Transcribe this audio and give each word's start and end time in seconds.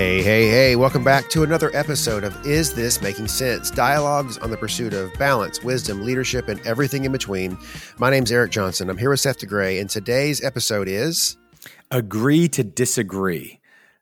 Hey, 0.00 0.22
hey, 0.22 0.48
hey, 0.48 0.76
welcome 0.76 1.04
back 1.04 1.28
to 1.28 1.42
another 1.42 1.70
episode 1.76 2.24
of 2.24 2.46
Is 2.46 2.72
This 2.72 3.02
Making 3.02 3.28
Sense? 3.28 3.70
Dialogues 3.70 4.38
on 4.38 4.50
the 4.50 4.56
pursuit 4.56 4.94
of 4.94 5.12
balance, 5.18 5.62
wisdom, 5.62 6.06
leadership, 6.06 6.48
and 6.48 6.58
everything 6.66 7.04
in 7.04 7.12
between. 7.12 7.58
My 7.98 8.08
name's 8.08 8.32
Eric 8.32 8.50
Johnson. 8.50 8.88
I'm 8.88 8.96
here 8.96 9.10
with 9.10 9.20
Seth 9.20 9.40
DeGray, 9.40 9.78
and 9.78 9.90
today's 9.90 10.42
episode 10.42 10.88
is 10.88 11.36
Agree 11.90 12.48
to 12.48 12.64
Disagree. 12.64 13.60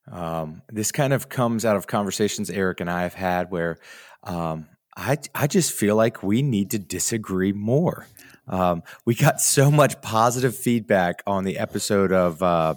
Um, 0.09 0.63
this 0.69 0.93
kind 0.93 1.13
of 1.13 1.29
comes 1.29 1.65
out 1.65 1.75
of 1.75 1.89
conversations 1.89 2.49
Eric 2.49 2.79
and 2.79 2.89
I 2.89 3.03
have 3.03 3.15
had 3.15 3.51
where 3.51 3.81
um, 4.23 4.69
I, 4.97 5.19
I 5.35 5.49
just 5.49 5.73
feel 5.73 5.97
like 5.97 6.23
we 6.23 6.43
need 6.43 6.71
to 6.71 6.79
disagree 6.79 7.53
more. 7.53 8.07
Um, 8.47 8.85
we 9.05 9.17
got 9.17 9.41
so 9.41 9.69
much 9.69 10.01
positive 10.01 10.57
feedback 10.57 11.25
on 11.27 11.43
the 11.43 11.59
episode 11.59 12.13
of, 12.13 12.41
uh, 12.41 12.75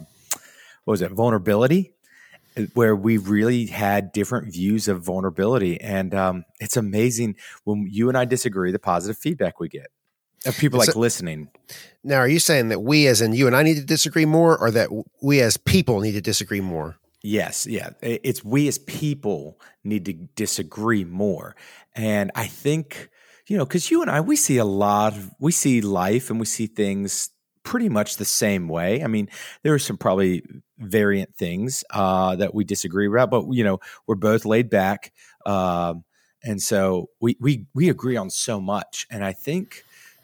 what 0.85 0.93
was 0.93 1.03
it, 1.03 1.11
vulnerability? 1.11 1.93
Where 2.73 2.95
we 2.95 3.17
really 3.17 3.65
had 3.67 4.11
different 4.11 4.51
views 4.51 4.87
of 4.87 5.01
vulnerability. 5.01 5.79
And 5.79 6.13
um, 6.13 6.45
it's 6.59 6.77
amazing 6.77 7.35
when 7.63 7.87
you 7.89 8.09
and 8.09 8.17
I 8.17 8.25
disagree, 8.25 8.71
the 8.71 8.79
positive 8.79 9.17
feedback 9.17 9.59
we 9.59 9.69
get 9.69 9.87
of 10.45 10.57
people 10.57 10.79
like 10.79 10.95
listening. 10.95 11.49
Now, 12.03 12.17
are 12.17 12.27
you 12.27 12.39
saying 12.39 12.69
that 12.69 12.81
we, 12.81 13.07
as 13.07 13.21
in 13.21 13.33
you 13.33 13.47
and 13.47 13.55
I, 13.55 13.63
need 13.63 13.75
to 13.75 13.85
disagree 13.85 14.25
more, 14.25 14.57
or 14.57 14.71
that 14.71 14.89
we 15.21 15.41
as 15.41 15.57
people 15.57 15.99
need 16.01 16.13
to 16.13 16.21
disagree 16.21 16.61
more? 16.61 16.97
Yes, 17.23 17.67
yeah. 17.67 17.91
It's 18.01 18.43
we 18.43 18.67
as 18.67 18.79
people 18.79 19.59
need 19.83 20.05
to 20.05 20.13
disagree 20.13 21.03
more. 21.03 21.55
And 21.93 22.31
I 22.33 22.47
think, 22.47 23.09
you 23.47 23.57
know, 23.57 23.65
because 23.65 23.91
you 23.91 24.01
and 24.01 24.09
I, 24.09 24.21
we 24.21 24.35
see 24.35 24.57
a 24.57 24.65
lot, 24.65 25.13
of, 25.13 25.31
we 25.39 25.51
see 25.51 25.81
life 25.81 26.31
and 26.31 26.39
we 26.39 26.47
see 26.47 26.65
things 26.65 27.29
pretty 27.63 27.89
much 27.89 28.17
the 28.17 28.25
same 28.25 28.67
way. 28.67 29.03
I 29.03 29.07
mean, 29.07 29.29
there 29.63 29.73
are 29.73 29.79
some 29.79 29.97
probably 29.97 30.43
variant 30.77 31.35
things 31.35 31.83
uh, 31.91 32.35
that 32.37 32.53
we 32.53 32.63
disagree 32.63 33.07
about, 33.07 33.31
but 33.31 33.51
you 33.51 33.63
know, 33.63 33.79
we're 34.07 34.15
both 34.15 34.45
laid 34.45 34.69
back, 34.69 35.11
um, 35.45 36.03
and 36.43 36.61
so 36.61 37.09
we 37.19 37.37
we 37.39 37.65
we 37.73 37.89
agree 37.89 38.17
on 38.17 38.29
so 38.29 38.59
much. 38.59 39.05
And 39.11 39.23
I 39.23 39.33
think 39.33 39.83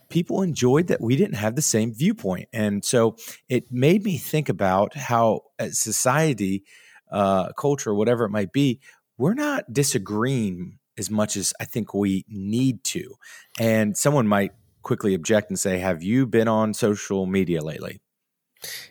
people 0.10 0.42
enjoyed 0.42 0.88
that 0.88 1.02
we 1.02 1.16
didn't 1.16 1.36
have 1.36 1.56
the 1.56 1.62
same 1.62 1.94
viewpoint, 1.94 2.50
and 2.54 2.84
so 2.84 3.16
it 3.50 3.72
made 3.72 4.04
me 4.04 4.18
think 4.18 4.50
about 4.50 4.96
how 4.96 5.42
society, 5.70 6.64
uh, 7.12 7.52
culture, 7.54 7.94
whatever 7.94 8.26
it 8.26 8.32
might 8.32 8.52
be, 8.52 8.80
we're 9.18 9.36
not 9.36 9.72
disagreeing 9.72 10.80
as 10.98 11.12
much 11.12 11.38
as 11.38 11.54
I 11.60 11.66
think 11.66 11.94
we 11.94 12.26
need 12.28 12.84
to. 12.86 13.16
And 13.60 13.96
someone 13.96 14.28
might 14.28 14.52
quickly 14.88 15.14
object 15.14 15.50
and 15.50 15.60
say, 15.60 15.78
"Have 15.80 16.02
you 16.02 16.26
been 16.26 16.48
on 16.48 16.74
social 16.74 17.26
media 17.28 17.62
lately?" 17.62 18.00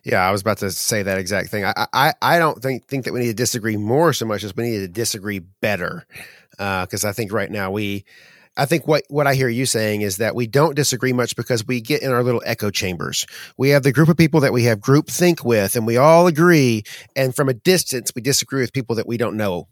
Yeah, 0.05 0.27
I 0.27 0.31
was 0.31 0.43
about 0.43 0.59
to 0.59 0.71
say 0.71 1.03
that 1.03 1.19
exact 1.19 1.49
thing. 1.49 1.65
I 1.65 1.87
I, 1.93 2.13
I 2.23 2.39
don't 2.39 2.63
think 2.63 2.87
think 2.87 3.05
that 3.05 3.13
we 3.13 3.21
need 3.21 3.27
to 3.27 3.35
disagree 3.35 3.77
more 3.77 4.13
so 4.13 4.27
much 4.27 4.45
as 4.45 4.55
we 4.55 4.71
need 4.71 4.79
to 4.79 4.89
disagree 4.89 5.41
better, 5.41 6.07
because 6.51 7.05
uh, 7.05 7.09
I 7.09 7.13
think 7.13 7.33
right 7.33 7.51
now 7.51 7.71
we. 7.71 8.05
I 8.59 8.65
think 8.65 8.89
what, 8.89 9.03
what 9.11 9.27
I 9.27 9.35
hear 9.35 9.51
you 9.51 9.67
saying 9.67 10.01
is 10.01 10.17
that 10.17 10.35
we 10.35 10.47
don't 10.47 10.75
disagree 10.75 11.13
much 11.13 11.37
because 11.37 11.67
we 11.67 11.83
get 11.83 12.01
in 12.01 12.11
our 12.11 12.23
little 12.23 12.43
echo 12.47 12.71
chambers. 12.71 13.27
We 13.59 13.69
have 13.69 13.83
the 13.83 13.93
group 13.93 14.09
of 14.09 14.17
people 14.17 14.41
that 14.41 14.55
we 14.55 14.65
have 14.65 14.81
group 14.81 15.09
think 15.09 15.45
with, 15.45 15.77
and 15.77 15.87
we 15.87 15.99
all 15.99 16.27
agree. 16.27 16.85
And 17.15 17.37
from 17.37 17.51
a 17.51 17.53
distance, 17.53 18.13
we 18.17 18.23
disagree 18.23 18.63
with 18.63 18.73
people 18.73 18.97
that 18.97 19.07
we 19.07 19.19
don't 19.19 19.37
know. 19.37 19.69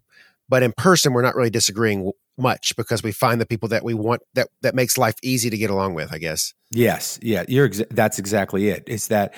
But 0.49 0.63
in 0.63 0.73
person, 0.77 1.13
we're 1.13 1.23
not 1.23 1.35
really 1.35 1.51
disagreeing 1.51 2.13
much 2.37 2.75
because 2.77 3.03
we 3.03 3.13
find 3.13 3.41
the 3.41 3.47
people 3.47 3.69
that 3.71 3.85
we 3.85 3.95
want 3.95 4.23
that 4.35 4.49
that 4.63 4.75
makes 4.75 4.99
life 4.99 5.15
easy 5.23 5.51
to 5.51 5.57
get 5.57 5.71
along 5.71 5.95
with. 5.95 6.13
I 6.13 6.19
guess. 6.19 6.53
Yes. 6.71 7.19
Yeah. 7.23 7.45
You're. 7.49 7.69
That's 7.69 8.19
exactly 8.19 8.69
it. 8.69 8.85
It's 8.87 9.09
that 9.09 9.35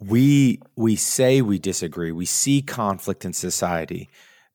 we 0.00 0.60
we 0.76 0.96
say 0.96 1.42
we 1.42 1.58
disagree 1.58 2.12
we 2.12 2.24
see 2.24 2.62
conflict 2.62 3.24
in 3.24 3.32
society 3.32 4.08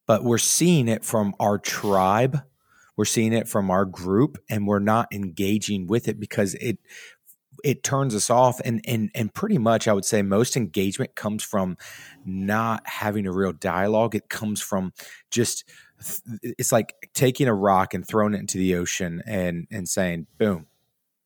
but 0.08 0.24
we're 0.24 0.38
seeing 0.38 0.88
it 0.88 1.04
from 1.04 1.36
our 1.40 1.58
tribe 1.58 2.42
we're 2.96 3.06
seeing 3.06 3.34
it 3.34 3.48
from 3.48 3.70
our 3.70 3.86
group 3.86 4.38
and 4.50 4.68
we're 4.68 4.80
not 4.80 5.08
engaging 5.12 5.86
with 5.88 6.08
it 6.08 6.20
because 6.20 6.54
it 6.56 6.78
it 7.64 7.84
turns 7.84 8.16
us 8.16 8.30
off 8.30 8.62
and 8.64 8.82
and 8.88 9.12
and 9.14 9.34
pretty 9.34 9.58
much 9.58 9.86
i 9.88 9.94
would 9.94 10.06
say 10.06 10.22
most 10.22 10.56
engagement 10.56 11.14
comes 11.16 11.44
from 11.44 11.76
not 12.26 12.82
having 12.88 13.28
a 13.28 13.32
real 13.32 13.54
dialogue 13.54 14.16
it 14.16 14.30
comes 14.30 14.62
from 14.62 14.94
just 15.30 15.66
it's 16.42 16.72
like 16.72 16.94
taking 17.14 17.48
a 17.48 17.54
rock 17.54 17.94
and 17.94 18.08
throwing 18.08 18.34
it 18.34 18.40
into 18.40 18.58
the 18.58 18.76
ocean 18.76 19.22
and 19.26 19.68
and 19.72 19.88
saying 19.88 20.28
boom 20.38 20.68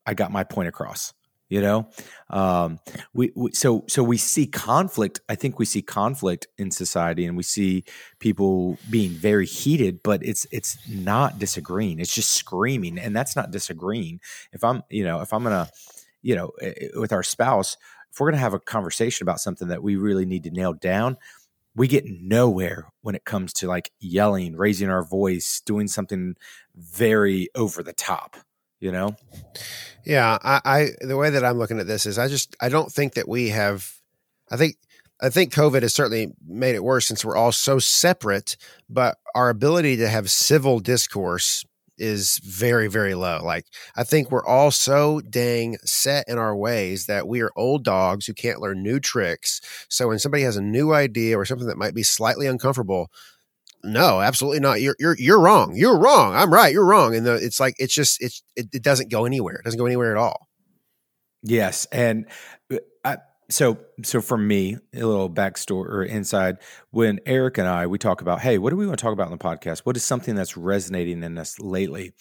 i 0.06 0.14
got 0.14 0.32
my 0.32 0.44
point 0.44 0.68
across 0.68 1.14
you 1.50 1.62
know? 1.62 1.88
Um, 2.30 2.80
we, 3.14 3.32
we, 3.36 3.52
so 3.54 3.86
so 3.88 4.04
we 4.04 4.18
see 4.18 4.48
conflict 4.48 5.22
i 5.30 5.36
think 5.36 5.60
we 5.60 5.66
see 5.66 5.82
conflict 5.82 6.48
in 6.58 6.72
society 6.72 7.26
and 7.26 7.38
we 7.38 7.44
see 7.44 7.86
people 8.20 8.78
being 8.90 9.12
very 9.12 9.46
heated 9.46 10.04
but 10.04 10.24
it's 10.26 10.46
it's 10.52 10.78
not 10.90 11.40
disagreeing. 11.40 12.00
It's 12.00 12.14
just 12.14 12.32
screaming 12.32 13.00
and 13.00 13.16
that's 13.16 13.36
not 13.36 13.52
disagreeing. 13.52 14.20
If 14.52 14.64
i'm 14.64 14.84
you 14.90 15.06
know 15.06 15.22
if 15.22 15.32
i'm 15.32 15.44
gonna 15.44 15.70
you 16.22 16.36
know 16.36 16.52
eh, 16.62 16.74
eh, 16.82 16.88
with 16.96 17.14
our 17.14 17.24
spouse 17.24 17.78
if 18.12 18.20
we're 18.20 18.30
gonna 18.30 18.42
have 18.42 18.54
a 18.54 18.60
conversation 18.60 19.24
about 19.24 19.40
something 19.40 19.70
that 19.70 19.82
we 19.82 19.96
really 19.96 20.26
need 20.26 20.44
to 20.44 20.52
nail 20.52 20.74
down 20.74 21.16
we 21.78 21.88
get 21.88 22.06
nowhere 22.06 22.90
when 23.02 23.16
it 23.16 23.24
comes 23.24 23.54
to 23.54 23.68
like 23.68 23.92
yelling 24.00 24.58
raising 24.58 24.90
our 24.90 25.04
voice 25.04 25.62
doing 25.66 25.88
something 25.88 26.36
very 26.76 27.48
over 27.56 27.82
the 27.84 27.94
top 27.94 28.36
you 28.80 28.92
know? 28.92 29.16
Yeah 30.06 30.38
I, 30.44 30.62
I 30.64 30.88
the 31.02 31.18
way 31.18 31.30
that 31.30 31.44
i'm 31.44 31.58
looking 31.58 31.80
at 31.80 31.88
this 31.88 32.06
is 32.06 32.18
i 32.18 32.28
just 32.28 32.56
i 32.62 32.70
don't 32.70 32.92
think 32.92 33.14
that 33.16 33.28
we 33.28 33.50
have 33.50 33.94
i 34.50 34.58
think 34.58 34.78
i 35.22 35.30
think 35.30 35.54
covid 35.54 35.82
has 35.82 35.94
certainly 35.94 36.34
made 36.48 36.76
it 36.76 36.84
worse 36.84 37.06
since 37.06 37.26
we're 37.26 37.36
all 37.36 37.52
so 37.52 37.80
separate 37.80 38.56
but 38.90 39.18
our 39.36 39.50
ability 39.50 39.98
to 39.98 40.08
have 40.08 40.32
civil 40.32 40.80
discourse 40.80 41.66
is 41.98 42.40
very 42.44 42.88
very 42.88 43.16
low 43.16 43.40
like 43.44 43.66
i 43.96 44.04
think 44.04 44.30
we're 44.30 44.46
all 44.46 44.72
so 44.72 45.22
dang 45.30 45.78
set 45.84 46.28
in 46.28 46.38
our 46.38 46.56
ways 46.56 47.06
that 47.06 47.28
we 47.28 47.42
are 47.42 47.52
old 47.56 47.84
dogs 47.84 48.26
who 48.26 48.34
can't 48.34 48.62
learn 48.62 48.84
new 48.84 49.00
tricks 49.00 49.62
so 49.90 50.08
when 50.08 50.20
somebody 50.20 50.44
has 50.44 50.58
a 50.58 50.62
new 50.62 50.94
idea 50.94 51.38
or 51.38 51.46
something 51.46 51.68
that 51.68 51.78
might 51.78 51.96
be 51.96 52.04
slightly 52.04 52.48
uncomfortable 52.48 53.10
no, 53.84 54.22
absolutely 54.22 54.60
not. 54.60 54.82
You're 54.82 54.96
you're 55.00 55.16
you're 55.18 55.40
wrong. 55.40 55.76
You're 55.76 55.98
wrong. 55.98 56.36
I'm 56.36 56.52
right. 56.52 56.74
You're 56.74 56.86
wrong. 56.86 57.16
And 57.16 57.26
the, 57.26 57.36
it's 57.36 57.60
like 57.60 57.76
it's 57.78 57.94
just 57.94 58.22
it's 58.22 58.42
it, 58.56 58.68
it, 58.74 58.84
doesn't 58.84 59.12
go 59.12 59.26
anywhere. 59.26 59.56
It 59.56 59.64
doesn't 59.64 59.78
go 59.78 59.86
anywhere 59.86 60.12
at 60.12 60.18
all. 60.18 60.48
Yes, 61.44 61.86
and 61.92 62.26
uh, 62.74 62.78
so 63.50 63.78
so 64.04 64.22
for 64.22 64.38
me, 64.38 64.78
a 64.94 65.04
little 65.04 65.30
backstory 65.30 65.88
or 65.88 66.04
inside 66.04 66.58
when 66.92 67.20
Eric 67.26 67.58
and 67.58 67.68
I 67.68 67.88
we 67.88 67.98
talk 67.98 68.22
about, 68.22 68.42
hey, 68.42 68.58
what 68.58 68.72
do 68.72 68.76
we 68.76 68.86
want 68.86 69.00
to 69.00 69.04
talk 69.04 69.14
about 69.14 69.28
in 69.28 69.32
the 69.32 69.38
podcast? 69.38 69.80
What 69.80 69.96
is 69.96 70.04
something 70.04 70.36
that's 70.36 70.58
resonating 70.58 71.24
in 71.24 71.38
us 71.38 71.60
lately? 71.60 72.14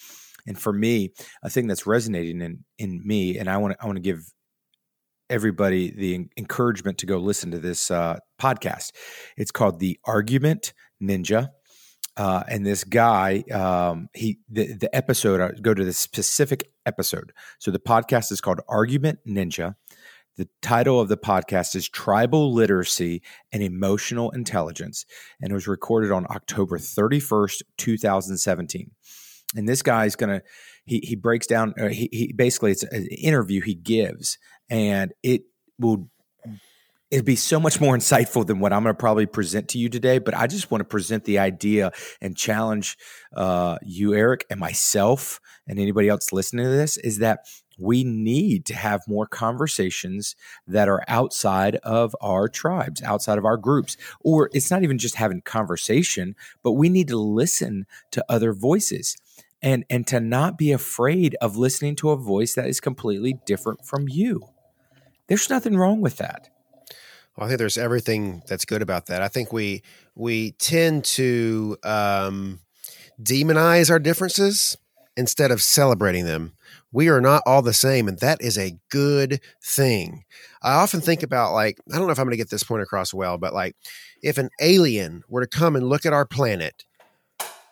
And 0.46 0.58
for 0.58 0.72
me, 0.72 1.12
a 1.42 1.50
thing 1.50 1.66
that's 1.66 1.86
resonating 1.86 2.40
in 2.40 2.64
in 2.78 3.02
me, 3.04 3.38
and 3.38 3.50
I 3.50 3.56
want 3.56 3.72
to 3.72 3.82
I 3.82 3.86
want 3.86 3.96
to 3.96 4.02
give 4.02 4.32
everybody 5.28 5.90
the 5.90 6.28
encouragement 6.36 6.98
to 6.98 7.06
go 7.06 7.18
listen 7.18 7.50
to 7.50 7.58
this 7.58 7.90
uh, 7.90 8.18
podcast. 8.40 8.92
It's 9.36 9.50
called 9.50 9.80
the 9.80 9.98
Argument 10.04 10.72
Ninja. 11.02 11.50
Uh, 12.16 12.42
and 12.48 12.64
this 12.64 12.82
guy, 12.82 13.44
um, 13.52 14.08
he 14.14 14.38
the, 14.48 14.72
the 14.72 14.96
episode, 14.96 15.40
I 15.40 15.46
uh, 15.46 15.50
go 15.60 15.74
to 15.74 15.84
the 15.84 15.92
specific 15.92 16.70
episode. 16.86 17.32
So 17.58 17.70
the 17.70 17.78
podcast 17.78 18.32
is 18.32 18.40
called 18.40 18.60
Argument 18.68 19.18
Ninja. 19.28 19.74
The 20.36 20.48
title 20.60 21.00
of 21.00 21.08
the 21.08 21.16
podcast 21.16 21.74
is 21.74 21.88
Tribal 21.88 22.52
Literacy 22.52 23.22
and 23.52 23.62
Emotional 23.62 24.30
Intelligence, 24.32 25.06
and 25.40 25.50
it 25.50 25.54
was 25.54 25.66
recorded 25.66 26.12
on 26.12 26.26
October 26.28 26.78
31st, 26.78 27.62
2017. 27.78 28.90
And 29.56 29.66
this 29.66 29.80
guy 29.80 30.04
is 30.04 30.14
going 30.14 30.38
to, 30.38 30.42
he, 30.84 30.98
he 30.98 31.16
breaks 31.16 31.46
down, 31.46 31.72
uh, 31.80 31.88
he, 31.88 32.10
he 32.12 32.32
basically, 32.34 32.72
it's 32.72 32.82
an 32.82 33.06
interview 33.06 33.62
he 33.62 33.74
gives, 33.74 34.36
and 34.68 35.14
it 35.22 35.44
will 35.78 36.10
it'd 37.10 37.24
be 37.24 37.36
so 37.36 37.60
much 37.60 37.80
more 37.80 37.96
insightful 37.96 38.44
than 38.46 38.58
what 38.58 38.72
I'm 38.72 38.82
going 38.82 38.94
to 38.94 38.98
probably 38.98 39.26
present 39.26 39.68
to 39.70 39.78
you 39.78 39.88
today. 39.88 40.18
But 40.18 40.34
I 40.34 40.46
just 40.46 40.70
want 40.70 40.80
to 40.80 40.84
present 40.84 41.24
the 41.24 41.38
idea 41.38 41.92
and 42.20 42.36
challenge 42.36 42.98
uh, 43.34 43.78
you, 43.82 44.12
Eric, 44.12 44.44
and 44.50 44.60
myself, 44.60 45.40
and 45.66 45.78
anybody 45.78 46.08
else 46.08 46.32
listening 46.32 46.66
to 46.66 46.70
this 46.70 46.96
is 46.98 47.18
that 47.18 47.46
we 47.78 48.04
need 48.04 48.64
to 48.66 48.74
have 48.74 49.08
more 49.08 49.26
conversations 49.26 50.36
that 50.66 50.88
are 50.88 51.04
outside 51.08 51.76
of 51.76 52.14
our 52.20 52.48
tribes, 52.48 53.02
outside 53.02 53.38
of 53.38 53.44
our 53.44 53.56
groups. 53.56 53.96
Or 54.20 54.50
it's 54.52 54.70
not 54.70 54.82
even 54.82 54.98
just 54.98 55.16
having 55.16 55.40
conversation, 55.42 56.34
but 56.62 56.72
we 56.72 56.88
need 56.88 57.08
to 57.08 57.18
listen 57.18 57.86
to 58.12 58.24
other 58.28 58.52
voices. 58.52 59.16
And, 59.62 59.84
and 59.88 60.06
to 60.08 60.20
not 60.20 60.58
be 60.58 60.70
afraid 60.70 61.34
of 61.40 61.56
listening 61.56 61.96
to 61.96 62.10
a 62.10 62.16
voice 62.16 62.54
that 62.54 62.68
is 62.68 62.78
completely 62.78 63.40
different 63.46 63.84
from 63.84 64.06
you. 64.06 64.42
There's 65.28 65.50
nothing 65.50 65.76
wrong 65.76 66.02
with 66.02 66.18
that. 66.18 66.50
Well, 67.36 67.46
I 67.46 67.48
think 67.48 67.58
there's 67.58 67.78
everything 67.78 68.42
that's 68.46 68.64
good 68.64 68.82
about 68.82 69.06
that. 69.06 69.22
I 69.22 69.28
think 69.28 69.52
we 69.52 69.82
we 70.14 70.52
tend 70.52 71.04
to 71.04 71.76
um, 71.82 72.60
demonize 73.20 73.90
our 73.90 73.98
differences, 73.98 74.76
instead 75.16 75.50
of 75.50 75.62
celebrating 75.62 76.24
them. 76.26 76.52
We 76.92 77.08
are 77.08 77.20
not 77.20 77.42
all 77.46 77.62
the 77.62 77.72
same, 77.72 78.08
and 78.08 78.18
that 78.18 78.40
is 78.40 78.58
a 78.58 78.78
good 78.90 79.40
thing. 79.62 80.24
I 80.62 80.74
often 80.74 81.00
think 81.00 81.22
about, 81.22 81.52
like, 81.52 81.78
I 81.92 81.96
don't 81.96 82.06
know 82.06 82.12
if 82.12 82.18
I'm 82.18 82.26
going 82.26 82.32
to 82.32 82.36
get 82.36 82.50
this 82.50 82.64
point 82.64 82.82
across 82.82 83.14
well, 83.14 83.38
but 83.38 83.54
like, 83.54 83.76
if 84.22 84.38
an 84.38 84.50
alien 84.60 85.22
were 85.28 85.44
to 85.44 85.58
come 85.58 85.76
and 85.76 85.88
look 85.88 86.06
at 86.06 86.12
our 86.12 86.26
planet 86.26 86.84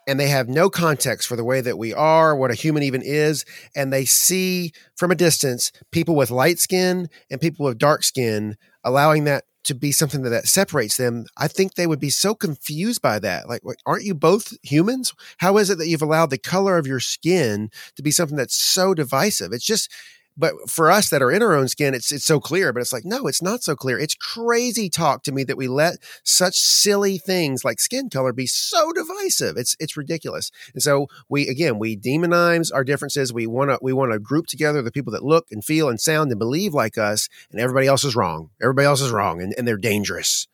and 0.06 0.20
they 0.20 0.28
have 0.28 0.48
no 0.48 0.68
context 0.68 1.26
for 1.26 1.36
the 1.36 1.44
way 1.44 1.60
that 1.62 1.78
we 1.78 1.94
are, 1.94 2.36
what 2.36 2.50
a 2.50 2.54
human 2.54 2.82
even 2.82 3.02
is, 3.02 3.44
and 3.74 3.92
they 3.92 4.04
see 4.04 4.72
from 4.96 5.10
a 5.10 5.14
distance 5.16 5.72
people 5.90 6.14
with 6.14 6.30
light 6.30 6.58
skin 6.58 7.08
and 7.30 7.40
people 7.40 7.64
with 7.64 7.78
dark 7.78 8.04
skin, 8.04 8.56
allowing 8.84 9.24
that 9.24 9.44
to 9.64 9.74
be 9.74 9.92
something 9.92 10.22
that, 10.22 10.30
that 10.30 10.46
separates 10.46 10.96
them, 10.96 11.26
I 11.36 11.48
think 11.48 11.74
they 11.74 11.86
would 11.86 12.00
be 12.00 12.10
so 12.10 12.34
confused 12.34 13.02
by 13.02 13.18
that. 13.18 13.48
Like, 13.48 13.62
aren't 13.86 14.04
you 14.04 14.14
both 14.14 14.52
humans? 14.62 15.12
How 15.38 15.56
is 15.58 15.70
it 15.70 15.78
that 15.78 15.88
you've 15.88 16.02
allowed 16.02 16.30
the 16.30 16.38
color 16.38 16.78
of 16.78 16.86
your 16.86 17.00
skin 17.00 17.70
to 17.96 18.02
be 18.02 18.10
something 18.10 18.36
that's 18.36 18.56
so 18.56 18.94
divisive? 18.94 19.52
It's 19.52 19.66
just, 19.66 19.90
but 20.36 20.68
for 20.68 20.90
us 20.90 21.10
that 21.10 21.22
are 21.22 21.30
in 21.30 21.42
our 21.42 21.54
own 21.54 21.68
skin, 21.68 21.94
it's 21.94 22.10
it's 22.10 22.24
so 22.24 22.40
clear. 22.40 22.72
But 22.72 22.80
it's 22.80 22.92
like, 22.92 23.04
no, 23.04 23.26
it's 23.26 23.42
not 23.42 23.62
so 23.62 23.76
clear. 23.76 23.98
It's 23.98 24.14
crazy 24.14 24.88
talk 24.88 25.22
to 25.24 25.32
me 25.32 25.44
that 25.44 25.56
we 25.56 25.68
let 25.68 25.98
such 26.24 26.56
silly 26.58 27.18
things 27.18 27.64
like 27.64 27.80
skin 27.80 28.10
color 28.10 28.32
be 28.32 28.46
so 28.46 28.92
divisive. 28.92 29.56
It's 29.56 29.76
it's 29.78 29.96
ridiculous. 29.96 30.50
And 30.72 30.82
so 30.82 31.08
we 31.28 31.48
again 31.48 31.78
we 31.78 31.96
demonize 31.96 32.70
our 32.74 32.84
differences. 32.84 33.32
We 33.32 33.46
want 33.46 33.70
to 33.70 33.78
we 33.80 33.92
want 33.92 34.12
to 34.12 34.18
group 34.18 34.46
together 34.46 34.82
the 34.82 34.92
people 34.92 35.12
that 35.12 35.24
look 35.24 35.46
and 35.50 35.64
feel 35.64 35.88
and 35.88 36.00
sound 36.00 36.30
and 36.30 36.38
believe 36.38 36.74
like 36.74 36.98
us, 36.98 37.28
and 37.50 37.60
everybody 37.60 37.86
else 37.86 38.04
is 38.04 38.16
wrong. 38.16 38.50
Everybody 38.62 38.86
else 38.86 39.00
is 39.00 39.10
wrong, 39.10 39.40
and, 39.40 39.54
and 39.56 39.68
they're 39.68 39.76
dangerous. 39.76 40.48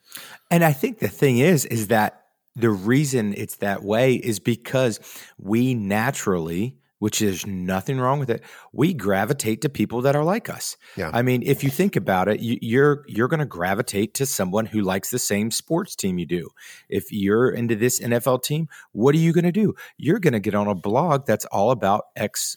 And 0.49 0.63
I 0.63 0.73
think 0.73 0.99
the 0.99 1.07
thing 1.07 1.39
is, 1.39 1.65
is 1.65 1.87
that 1.87 2.25
the 2.55 2.69
reason 2.69 3.33
it's 3.35 3.55
that 3.57 3.83
way 3.83 4.15
is 4.15 4.39
because 4.39 4.99
we 5.37 5.73
naturally 5.73 6.75
which 7.01 7.19
is 7.19 7.47
nothing 7.47 7.99
wrong 7.99 8.19
with 8.19 8.29
it. 8.29 8.43
We 8.71 8.93
gravitate 8.93 9.61
to 9.61 9.69
people 9.69 10.01
that 10.01 10.15
are 10.15 10.23
like 10.23 10.51
us. 10.51 10.77
Yeah. 10.95 11.09
I 11.11 11.23
mean, 11.23 11.41
if 11.43 11.63
you 11.63 11.71
think 11.71 11.95
about 11.95 12.27
it, 12.27 12.41
you, 12.41 12.59
you're 12.61 13.03
you're 13.07 13.27
going 13.27 13.39
to 13.39 13.45
gravitate 13.47 14.13
to 14.15 14.27
someone 14.27 14.67
who 14.67 14.81
likes 14.81 15.09
the 15.09 15.17
same 15.17 15.49
sports 15.49 15.95
team 15.95 16.19
you 16.19 16.27
do. 16.27 16.51
If 16.89 17.11
you're 17.11 17.49
into 17.49 17.75
this 17.75 17.99
NFL 17.99 18.43
team, 18.43 18.67
what 18.91 19.15
are 19.15 19.17
you 19.17 19.33
going 19.33 19.45
to 19.45 19.51
do? 19.51 19.73
You're 19.97 20.19
going 20.19 20.33
to 20.33 20.39
get 20.39 20.53
on 20.53 20.67
a 20.67 20.75
blog 20.75 21.25
that's 21.25 21.45
all 21.45 21.71
about 21.71 22.03
X 22.15 22.55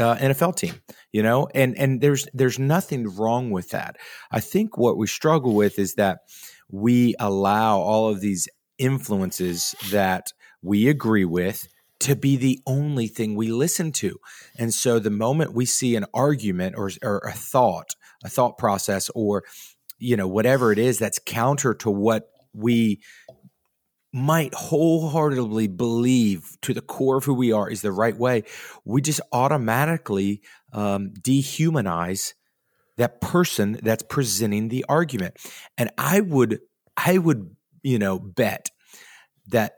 uh, 0.00 0.16
NFL 0.16 0.56
team, 0.56 0.80
you 1.12 1.22
know, 1.22 1.46
and 1.54 1.76
and 1.76 2.00
there's 2.00 2.26
there's 2.32 2.58
nothing 2.58 3.14
wrong 3.16 3.50
with 3.50 3.68
that. 3.72 3.96
I 4.30 4.40
think 4.40 4.78
what 4.78 4.96
we 4.96 5.06
struggle 5.06 5.54
with 5.54 5.78
is 5.78 5.92
that 5.96 6.20
we 6.70 7.16
allow 7.20 7.80
all 7.80 8.08
of 8.08 8.22
these 8.22 8.48
influences 8.78 9.74
that 9.90 10.32
we 10.62 10.88
agree 10.88 11.26
with 11.26 11.68
to 12.00 12.14
be 12.14 12.36
the 12.36 12.60
only 12.66 13.08
thing 13.08 13.34
we 13.34 13.48
listen 13.48 13.92
to. 13.92 14.18
And 14.56 14.72
so 14.72 14.98
the 14.98 15.10
moment 15.10 15.52
we 15.52 15.64
see 15.64 15.96
an 15.96 16.06
argument 16.14 16.76
or, 16.76 16.90
or 17.02 17.18
a 17.18 17.32
thought, 17.32 17.96
a 18.24 18.28
thought 18.28 18.58
process, 18.58 19.10
or 19.14 19.44
you 19.98 20.16
know 20.16 20.28
whatever 20.28 20.72
it 20.72 20.78
is 20.78 20.98
that's 20.98 21.18
counter 21.24 21.74
to 21.74 21.90
what 21.90 22.30
we 22.52 23.00
might 24.12 24.54
wholeheartedly 24.54 25.68
believe 25.68 26.56
to 26.62 26.72
the 26.72 26.80
core 26.80 27.18
of 27.18 27.24
who 27.24 27.34
we 27.34 27.52
are 27.52 27.68
is 27.70 27.82
the 27.82 27.92
right 27.92 28.16
way, 28.16 28.42
we 28.84 29.02
just 29.02 29.20
automatically 29.32 30.40
um, 30.72 31.10
dehumanize 31.20 32.34
that 32.96 33.20
person 33.20 33.78
that's 33.82 34.02
presenting 34.02 34.68
the 34.68 34.84
argument. 34.88 35.36
And 35.76 35.90
I 35.98 36.20
would, 36.20 36.60
I 36.96 37.18
would, 37.18 37.54
you 37.82 37.98
know, 37.98 38.18
bet 38.18 38.70
that 39.48 39.77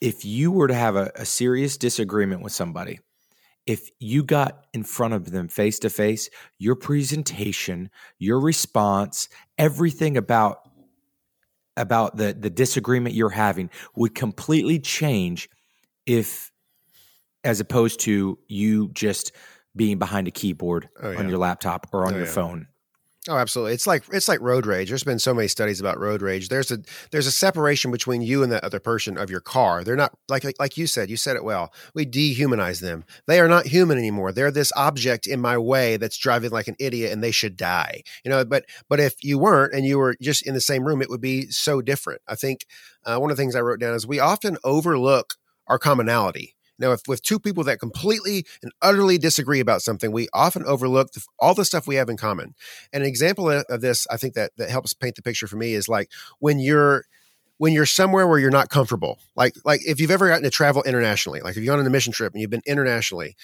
if 0.00 0.24
you 0.24 0.50
were 0.50 0.68
to 0.68 0.74
have 0.74 0.96
a, 0.96 1.10
a 1.14 1.24
serious 1.24 1.76
disagreement 1.76 2.42
with 2.42 2.52
somebody, 2.52 3.00
if 3.66 3.90
you 3.98 4.22
got 4.22 4.66
in 4.72 4.84
front 4.84 5.14
of 5.14 5.30
them 5.30 5.48
face 5.48 5.78
to 5.80 5.90
face, 5.90 6.30
your 6.58 6.76
presentation, 6.76 7.90
your 8.18 8.40
response, 8.40 9.28
everything 9.58 10.16
about 10.16 10.60
about 11.76 12.16
the 12.16 12.32
the 12.32 12.48
disagreement 12.48 13.14
you're 13.14 13.28
having 13.28 13.68
would 13.94 14.14
completely 14.14 14.78
change 14.78 15.50
if 16.06 16.50
as 17.44 17.60
opposed 17.60 18.00
to 18.00 18.38
you 18.48 18.88
just 18.92 19.32
being 19.74 19.98
behind 19.98 20.26
a 20.26 20.30
keyboard 20.30 20.88
oh, 21.02 21.10
yeah. 21.10 21.18
on 21.18 21.28
your 21.28 21.38
laptop 21.38 21.86
or 21.92 22.06
on 22.06 22.14
oh, 22.14 22.16
your 22.16 22.26
yeah. 22.26 22.32
phone. 22.32 22.66
Oh, 23.28 23.36
absolutely. 23.36 23.72
It's 23.74 23.88
like 23.88 24.04
it's 24.12 24.28
like 24.28 24.40
road 24.40 24.66
rage. 24.66 24.88
There's 24.88 25.02
been 25.02 25.18
so 25.18 25.34
many 25.34 25.48
studies 25.48 25.80
about 25.80 25.98
road 25.98 26.22
rage. 26.22 26.48
There's 26.48 26.70
a 26.70 26.78
there's 27.10 27.26
a 27.26 27.32
separation 27.32 27.90
between 27.90 28.22
you 28.22 28.44
and 28.44 28.52
the 28.52 28.64
other 28.64 28.78
person 28.78 29.18
of 29.18 29.30
your 29.30 29.40
car. 29.40 29.82
They're 29.82 29.96
not 29.96 30.12
like 30.28 30.44
like, 30.44 30.54
like 30.60 30.76
you 30.76 30.86
said. 30.86 31.10
You 31.10 31.16
said 31.16 31.34
it 31.34 31.42
well. 31.42 31.72
We 31.92 32.06
dehumanize 32.06 32.80
them. 32.80 33.04
They 33.26 33.40
are 33.40 33.48
not 33.48 33.66
human 33.66 33.98
anymore. 33.98 34.30
They're 34.30 34.52
this 34.52 34.72
object 34.76 35.26
in 35.26 35.40
my 35.40 35.58
way 35.58 35.96
that's 35.96 36.16
driving 36.16 36.50
like 36.52 36.68
an 36.68 36.76
idiot, 36.78 37.12
and 37.12 37.22
they 37.22 37.32
should 37.32 37.56
die. 37.56 38.02
You 38.24 38.30
know. 38.30 38.44
But 38.44 38.64
but 38.88 39.00
if 39.00 39.14
you 39.24 39.38
weren't 39.38 39.74
and 39.74 39.84
you 39.84 39.98
were 39.98 40.14
just 40.22 40.46
in 40.46 40.54
the 40.54 40.60
same 40.60 40.84
room, 40.86 41.02
it 41.02 41.10
would 41.10 41.20
be 41.20 41.50
so 41.50 41.82
different. 41.82 42.22
I 42.28 42.36
think 42.36 42.64
uh, 43.04 43.18
one 43.18 43.32
of 43.32 43.36
the 43.36 43.42
things 43.42 43.56
I 43.56 43.60
wrote 43.60 43.80
down 43.80 43.94
is 43.94 44.06
we 44.06 44.20
often 44.20 44.56
overlook 44.64 45.34
our 45.66 45.78
commonality 45.80 46.55
now, 46.78 46.92
if 46.92 47.00
with 47.06 47.22
two 47.22 47.38
people 47.38 47.64
that 47.64 47.78
completely 47.78 48.44
and 48.62 48.72
utterly 48.82 49.18
disagree 49.18 49.60
about 49.60 49.82
something, 49.82 50.12
we 50.12 50.28
often 50.34 50.64
overlook 50.64 51.12
the, 51.12 51.22
all 51.38 51.54
the 51.54 51.64
stuff 51.64 51.86
we 51.86 51.94
have 51.96 52.08
in 52.08 52.16
common. 52.16 52.54
And 52.92 53.02
an 53.02 53.08
example 53.08 53.50
of 53.50 53.80
this, 53.80 54.06
I 54.10 54.16
think 54.16 54.34
that 54.34 54.52
that 54.56 54.70
helps 54.70 54.92
paint 54.92 55.16
the 55.16 55.22
picture 55.22 55.46
for 55.46 55.56
me 55.56 55.74
is 55.74 55.88
like 55.88 56.10
when 56.38 56.58
you're 56.58 57.04
when 57.58 57.72
you're 57.72 57.86
somewhere 57.86 58.26
where 58.26 58.38
you're 58.38 58.50
not 58.50 58.68
comfortable. 58.68 59.18
Like 59.34 59.54
like 59.64 59.80
if 59.86 60.00
you've 60.00 60.10
ever 60.10 60.28
gotten 60.28 60.44
to 60.44 60.50
travel 60.50 60.82
internationally, 60.82 61.40
like 61.40 61.52
if 61.52 61.56
you've 61.56 61.66
gone 61.66 61.78
on 61.78 61.86
a 61.86 61.90
mission 61.90 62.12
trip 62.12 62.32
and 62.32 62.40
you've 62.40 62.50
been 62.50 62.62
internationally, 62.66 63.36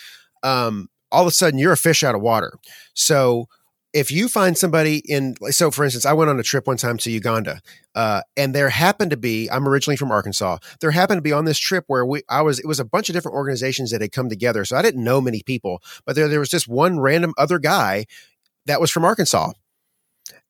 um, 0.43 0.89
all 1.11 1.23
of 1.23 1.29
a 1.29 1.33
sudden 1.33 1.59
you're 1.59 1.73
a 1.73 1.77
fish 1.77 2.03
out 2.03 2.15
of 2.15 2.21
water. 2.21 2.53
So 2.95 3.49
if 3.93 4.11
you 4.11 4.29
find 4.29 4.57
somebody 4.57 5.03
in 5.07 5.35
so 5.51 5.71
for 5.71 5.85
instance 5.85 6.07
i 6.07 6.13
went 6.13 6.31
on 6.31 6.41
a 6.41 6.43
trip 6.43 6.67
one 6.67 6.77
time 6.77 6.97
to 6.97 7.11
uganda 7.11 7.61
uh, 7.95 8.23
and 8.37 8.55
there 8.55 8.71
happened 8.71 9.11
to 9.11 9.17
be 9.17 9.51
i'm 9.51 9.69
originally 9.69 9.97
from 9.97 10.11
arkansas 10.11 10.59
there 10.81 10.91
happened 10.91 11.19
to 11.19 11.23
be 11.23 11.33
on 11.33 11.45
this 11.45 11.59
trip 11.59 11.85
where 11.89 12.05
we 12.07 12.23
i 12.29 12.41
was 12.41 12.59
it 12.59 12.67
was 12.67 12.81
a 12.81 12.85
bunch 12.85 13.09
of 13.09 13.13
different 13.13 13.37
organizations 13.37 13.91
that 13.91 14.01
had 14.01 14.13
come 14.13 14.29
together 14.29 14.65
so 14.65 14.77
i 14.77 14.83
didn't 14.83 15.05
know 15.05 15.21
many 15.21 15.43
people 15.43 15.83
but 16.07 16.17
there, 16.17 16.29
there 16.29 16.41
was 16.41 16.49
just 16.49 16.69
one 16.69 17.01
random 17.01 17.35
other 17.37 17.59
guy 17.59 18.07
that 18.67 18.81
was 18.81 18.91
from 18.91 19.05
arkansas. 19.05 19.53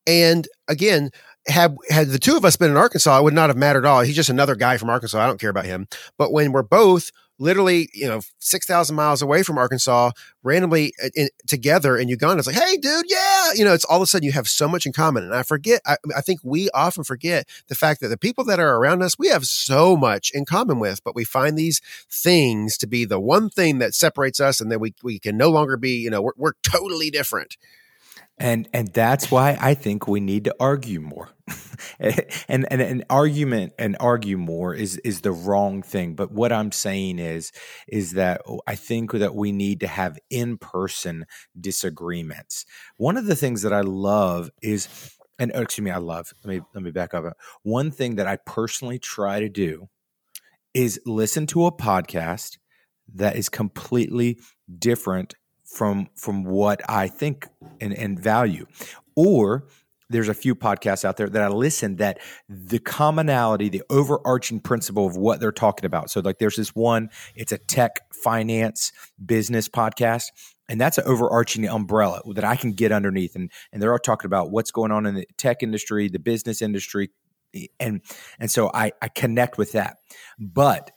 And 0.07 0.49
again 0.69 1.11
had 1.47 1.77
had 1.91 2.09
the 2.09 2.19
two 2.19 2.37
of 2.37 2.45
us 2.45 2.57
been 2.57 2.71
in 2.71 2.77
arkansas 2.77 3.19
it 3.19 3.23
would 3.25 3.35
not 3.35 3.51
have 3.51 3.57
mattered 3.57 3.85
at 3.85 3.89
all 3.89 4.03
he's 4.03 4.17
just 4.17 4.31
another 4.31 4.55
guy 4.55 4.77
from 4.77 4.91
arkansas 4.91 5.23
i 5.23 5.27
don't 5.27 5.41
care 5.41 5.51
about 5.51 5.65
him 5.65 5.87
but 6.17 6.33
when 6.33 6.53
we're 6.53 6.63
both 6.63 7.11
literally, 7.43 7.89
you 7.93 8.07
know, 8.07 8.21
6,000 8.39 8.95
miles 8.95 9.21
away 9.21 9.43
from 9.43 9.59
Arkansas, 9.59 10.13
randomly 10.45 10.93
uh, 11.03 11.09
in, 11.15 11.29
together 11.47 11.97
in 11.97 12.09
Uganda. 12.09 12.39
It's 12.39 12.47
like, 12.47 12.57
hey, 12.57 12.77
dude, 12.77 13.07
yeah. 13.09 13.53
You 13.55 13.65
know, 13.65 13.75
it's 13.75 13.85
all 13.85 13.97
of 13.97 14.03
a 14.03 14.07
sudden 14.07 14.25
you 14.25 14.33
have 14.33 14.49
so 14.49 14.69
much 14.69 14.87
in 14.87 14.93
common. 14.93 15.25
And 15.25 15.35
I 15.35 15.43
forget, 15.43 15.81
I, 15.85 15.97
I 16.17 16.21
think 16.21 16.41
we 16.45 16.71
often 16.71 17.03
forget 17.03 17.49
the 17.67 17.75
fact 17.75 18.01
that 18.01 18.09
the 18.09 18.17
people 18.17 18.45
that 18.45 18.61
are 18.61 18.77
around 18.77 19.03
us, 19.03 19.19
we 19.19 19.29
have 19.29 19.45
so 19.45 19.97
much 19.97 20.31
in 20.33 20.45
common 20.45 20.79
with, 20.79 21.03
but 21.03 21.17
we 21.17 21.25
find 21.25 21.59
these 21.59 21.81
things 22.09 22.77
to 22.79 22.87
be 22.87 23.05
the 23.05 23.21
one 23.21 23.51
thing 23.51 23.79
that 23.79 23.95
separates 23.95 24.39
us 24.39 24.61
and 24.61 24.71
that 24.71 24.81
we, 24.81 24.95
we 25.03 25.19
can 25.19 25.37
no 25.37 25.51
longer 25.51 25.77
be, 25.77 25.97
you 25.97 26.11
know, 26.11 26.23
we're, 26.23 26.33
we're 26.37 26.53
totally 26.63 27.11
different 27.11 27.57
and 28.43 28.69
and 28.73 28.89
that's 28.89 29.31
why 29.31 29.57
I 29.61 29.75
think 29.75 30.09
we 30.09 30.19
need 30.19 30.45
to 30.45 30.57
argue 30.59 31.01
more. 31.01 31.29
and, 32.49 32.67
and 32.71 32.83
an 32.83 33.05
argument 33.09 33.73
and 33.79 33.97
argue 34.01 34.37
more 34.37 34.75
is 34.75 34.97
is 34.99 35.21
the 35.21 35.31
wrong 35.31 35.81
thing. 35.81 36.15
But 36.15 36.33
what 36.33 36.53
I'm 36.53 36.73
saying 36.73 37.21
is 37.21 37.53
is 37.87 38.13
that 38.13 38.43
I 38.67 38.75
think 38.75 39.13
that 39.13 39.37
we 39.37 39.53
need 39.53 39.81
to 39.81 39.87
have 39.87 40.19
in 40.29 40.59
person 40.59 41.25
disagreements. 41.59 42.67
One 42.97 43.17
of 43.17 43.27
the 43.27 43.37
things 43.37 43.63
that 43.63 43.73
I 43.73 43.83
love 43.83 44.51
is, 44.61 44.89
and 45.39 45.53
oh, 45.55 45.63
excuse 45.63 45.85
me, 45.85 45.93
I 45.93 45.99
love. 45.99 46.33
Let 46.45 46.55
me 46.55 46.63
let 46.75 46.83
me 46.83 46.91
back 46.91 47.15
up. 47.15 47.25
One 47.63 47.93
thing 47.93 48.17
that 48.17 48.27
I 48.27 48.39
personally 48.45 48.99
try 48.99 49.39
to 49.39 49.49
do 49.49 49.89
is 50.75 51.01
listen 51.07 51.47
to 51.47 51.67
a 51.67 51.73
podcast 51.73 52.59
that 53.15 53.37
is 53.37 53.49
completely 53.49 54.39
different 54.79 55.35
from 55.73 56.09
from 56.15 56.45
what 56.45 56.81
I 56.89 57.09
think 57.09 57.49
and, 57.81 57.93
and 57.93 58.19
value. 58.19 58.67
Or 59.17 59.67
there's 60.11 60.29
a 60.29 60.35
few 60.35 60.55
podcasts 60.55 61.05
out 61.05 61.17
there 61.17 61.29
that 61.29 61.43
I 61.43 61.49
listen 61.49 61.97
that 61.97 62.19
the 62.49 62.79
commonality, 62.79 63.69
the 63.71 63.83
overarching 63.89 64.61
principle 64.61 65.07
of 65.07 65.17
what 65.17 65.41
they're 65.41 65.53
talking 65.53 65.87
about. 65.87 66.11
So 66.11 66.21
like 66.21 66.39
there's 66.39 66.57
this 66.57 66.75
one, 66.75 67.09
it's 67.35 67.53
a 67.53 67.59
tech 67.59 68.01
finance 68.13 68.93
business 69.25 69.69
podcast. 69.69 70.25
And 70.69 70.81
that's 70.81 70.99
an 70.99 71.05
overarching 71.07 71.67
umbrella 71.67 72.21
that 72.35 72.45
I 72.45 72.57
can 72.57 72.73
get 72.73 72.93
underneath. 72.93 73.35
And 73.35 73.51
and 73.73 73.83
they're 73.83 73.93
all 73.93 73.99
talking 73.99 74.27
about 74.27 74.51
what's 74.51 74.71
going 74.71 74.93
on 74.93 75.07
in 75.07 75.15
the 75.15 75.27
tech 75.37 75.63
industry, 75.63 76.09
the 76.09 76.19
business 76.19 76.63
industry. 76.63 77.11
And 77.81 78.03
and 78.39 78.51
so 78.51 78.71
I, 78.73 78.93
I 79.01 79.09
connect 79.09 79.59
with 79.59 79.73
that. 79.73 79.97
But 80.39 80.91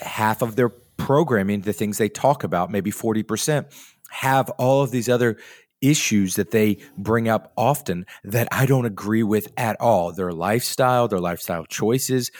half 0.00 0.42
of 0.42 0.56
their 0.56 0.72
programming, 1.00 1.62
the 1.62 1.72
things 1.72 1.98
they 1.98 2.08
talk 2.08 2.44
about, 2.44 2.70
maybe 2.70 2.90
40%, 2.90 3.66
have 4.10 4.50
all 4.50 4.82
of 4.82 4.90
these 4.90 5.08
other 5.08 5.38
issues 5.80 6.36
that 6.36 6.50
they 6.50 6.78
bring 6.98 7.28
up 7.28 7.52
often 7.56 8.04
that 8.22 8.48
I 8.52 8.66
don't 8.66 8.84
agree 8.84 9.22
with 9.22 9.48
at 9.56 9.80
all. 9.80 10.12
Their 10.12 10.32
lifestyle, 10.32 11.08
their 11.08 11.20
lifestyle 11.20 11.64
choices. 11.64 12.30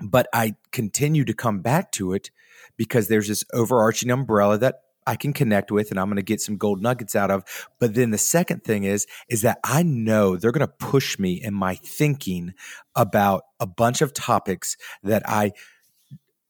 But 0.00 0.28
I 0.32 0.54
continue 0.70 1.24
to 1.24 1.34
come 1.34 1.60
back 1.60 1.92
to 1.92 2.12
it 2.12 2.30
because 2.76 3.08
there's 3.08 3.28
this 3.28 3.44
overarching 3.52 4.10
umbrella 4.10 4.58
that 4.58 4.76
I 5.06 5.16
can 5.16 5.32
connect 5.32 5.72
with 5.72 5.90
and 5.90 5.98
I'm 5.98 6.06
going 6.06 6.16
to 6.16 6.22
get 6.22 6.40
some 6.40 6.56
gold 6.56 6.80
nuggets 6.80 7.16
out 7.16 7.30
of. 7.30 7.44
But 7.80 7.94
then 7.94 8.10
the 8.10 8.18
second 8.18 8.62
thing 8.62 8.84
is 8.84 9.06
is 9.28 9.42
that 9.42 9.58
I 9.64 9.82
know 9.82 10.36
they're 10.36 10.52
going 10.52 10.66
to 10.66 10.68
push 10.68 11.18
me 11.18 11.34
in 11.34 11.54
my 11.54 11.74
thinking 11.74 12.54
about 12.94 13.42
a 13.58 13.66
bunch 13.66 14.00
of 14.00 14.14
topics 14.14 14.76
that 15.02 15.22
I 15.26 15.52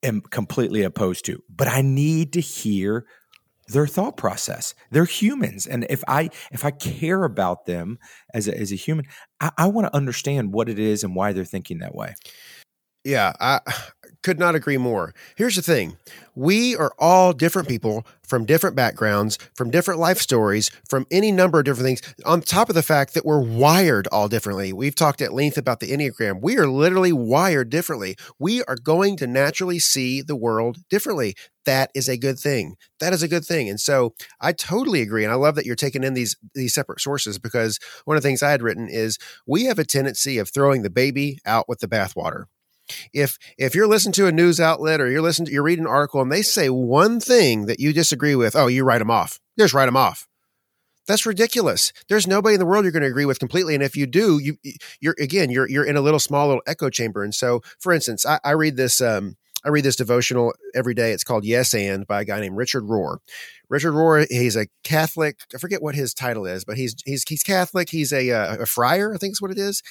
am 0.03 0.21
completely 0.21 0.83
opposed 0.83 1.25
to. 1.27 1.43
But 1.49 1.69
I 1.69 1.83
need 1.83 2.33
to 2.35 2.41
hear 2.41 3.07
their 3.69 3.87
thought 3.87 4.17
process. 4.17 4.75
They're 4.91 5.05
humans, 5.05 5.67
and 5.67 5.87
if 5.89 6.03
I 6.07 6.31
if 6.51 6.65
I 6.65 6.71
care 6.71 7.25
about 7.25 7.67
them 7.67 7.99
as 8.35 8.49
a, 8.49 8.59
as 8.59 8.73
a 8.73 8.77
human, 8.77 9.07
I, 9.41 9.51
I 9.57 9.67
want 9.69 9.87
to 9.87 9.97
understand 9.97 10.53
what 10.53 10.69
it 10.69 10.79
is 10.79 11.05
and 11.05 11.15
why 11.15 11.33
they're 11.33 11.45
thinking 11.45 11.79
that 11.79 11.95
way. 11.95 12.15
Yeah, 13.05 13.33
I 13.41 13.61
could 14.23 14.39
not 14.39 14.55
agree 14.55 14.79
more. 14.79 15.15
Here's 15.37 15.57
the 15.57 15.63
thing 15.63 15.97
we 16.35 16.75
are 16.77 16.93
all 16.99 17.33
different 17.33 17.69
people 17.69 18.07
from 18.23 18.47
different 18.47 18.75
backgrounds, 18.75 19.39
from 19.55 19.71
different 19.71 20.01
life 20.01 20.19
stories, 20.19 20.71
from 20.89 21.07
any 21.11 21.31
number 21.31 21.59
of 21.59 21.67
different 21.67 21.87
things, 21.87 22.15
on 22.25 22.41
top 22.41 22.71
of 22.71 22.75
the 22.75 22.83
fact 22.83 23.13
that 23.15 23.27
we're 23.27 23.43
wired 23.43 24.07
all 24.09 24.29
differently. 24.29 24.73
We've 24.73 24.95
talked 24.95 25.21
at 25.21 25.35
length 25.35 25.59
about 25.59 25.81
the 25.81 25.91
Enneagram. 25.91 26.41
We 26.41 26.57
are 26.57 26.67
literally 26.67 27.13
wired 27.13 27.69
differently. 27.69 28.17
We 28.39 28.63
are 28.65 28.77
going 28.77 29.17
to 29.19 29.27
naturally 29.27 29.79
see 29.79 30.23
the 30.23 30.37
world 30.37 30.79
differently. 30.89 31.35
That 31.67 31.91
is 31.95 32.09
a 32.09 32.17
good 32.17 32.39
thing. 32.39 32.77
That 33.01 33.13
is 33.13 33.23
a 33.23 33.29
good 33.29 33.45
thing. 33.45 33.69
And 33.69 33.79
so 33.79 34.15
I 34.41 34.53
totally 34.53 35.03
agree. 35.03 35.25
And 35.25 35.33
I 35.33 35.37
love 35.37 35.55
that 35.57 35.67
you're 35.67 35.77
taking 35.77 36.03
in 36.03 36.15
these 36.15 36.37
these 36.55 36.75
separate 36.75 37.01
sources 37.01 37.39
because 37.39 37.79
one 38.05 38.17
of 38.17 38.23
the 38.23 38.29
things 38.29 38.43
I 38.43 38.51
had 38.51 38.63
written 38.63 38.89
is 38.89 39.19
we 39.47 39.65
have 39.65 39.79
a 39.79 39.85
tendency 39.85 40.39
of 40.39 40.49
throwing 40.49 40.83
the 40.83 40.91
baby 40.91 41.39
out 41.45 41.69
with 41.69 41.81
the 41.81 41.89
bathwater 41.89 42.47
if 43.13 43.39
if 43.59 43.75
you're 43.75 43.87
listening 43.87 44.13
to 44.15 44.27
a 44.27 44.33
news 44.33 44.61
outlet 44.61 45.01
or 45.01 45.11
you're 45.11 45.23
listening 45.23 45.47
to, 45.47 45.53
you're 45.53 45.63
reading 45.63 45.85
an 45.85 45.91
article 45.91 46.21
and 46.21 46.31
they 46.31 46.43
say 46.43 46.69
one 46.69 47.21
thing 47.21 47.67
that 47.67 47.81
you 47.81 47.93
disagree 47.93 48.35
with, 48.35 48.57
oh, 48.57 48.67
you 48.67 48.85
write 48.85 48.99
them 48.99 49.11
off. 49.11 49.41
Just 49.59 49.75
write 49.75 49.87
them 49.87 49.97
off. 49.97 50.27
That's 51.07 51.27
ridiculous. 51.27 51.93
There's 52.09 52.27
nobody 52.27 52.55
in 52.55 52.61
the 52.61 52.67
world 52.67 52.85
you're 52.85 52.93
going 52.93 53.03
to 53.03 53.09
agree 53.09 53.25
with 53.25 53.41
completely, 53.41 53.75
and 53.75 53.83
if 53.83 53.97
you 53.97 54.07
do, 54.07 54.39
you 54.39 54.57
you're 55.01 55.17
again 55.19 55.51
you're 55.51 55.69
you're 55.69 55.85
in 55.85 55.97
a 55.97 56.01
little 56.01 56.21
small 56.21 56.47
little 56.47 56.63
echo 56.67 56.91
chamber. 56.91 57.25
And 57.25 57.35
so, 57.35 57.61
for 57.81 57.93
instance, 57.93 58.25
I, 58.25 58.39
I 58.45 58.53
read 58.53 58.77
this 58.77 59.01
um, 59.01 59.37
I 59.65 59.71
read 59.71 59.85
this 59.85 59.97
devotional 59.97 60.53
every 60.75 60.95
day. 60.95 61.13
It's 61.13 61.25
called 61.25 61.45
Yes 61.45 61.75
and 61.75 62.07
by 62.07 62.21
a 62.21 62.25
guy 62.25 62.41
named 62.41 62.57
Richard 62.57 62.85
Rohr. 62.85 63.19
Richard 63.69 63.93
Rohr, 63.93 64.27
he's 64.31 64.57
a 64.57 64.67
Catholic. 64.85 65.41
I 65.55 65.59
forget 65.59 65.83
what 65.83 65.95
his 65.95 66.15
title 66.15 66.47
is, 66.47 66.65
but 66.65 66.77
he's 66.77 66.95
he's 67.05 67.25
he's 67.29 67.43
Catholic. 67.43 67.91
He's 67.91 68.13
a 68.13 68.31
uh, 68.31 68.57
a 68.61 68.67
friar, 68.67 69.13
I 69.13 69.19
think 69.19 69.33
is 69.33 69.43
what 69.43 69.51
it 69.51 69.59
is 69.59 69.83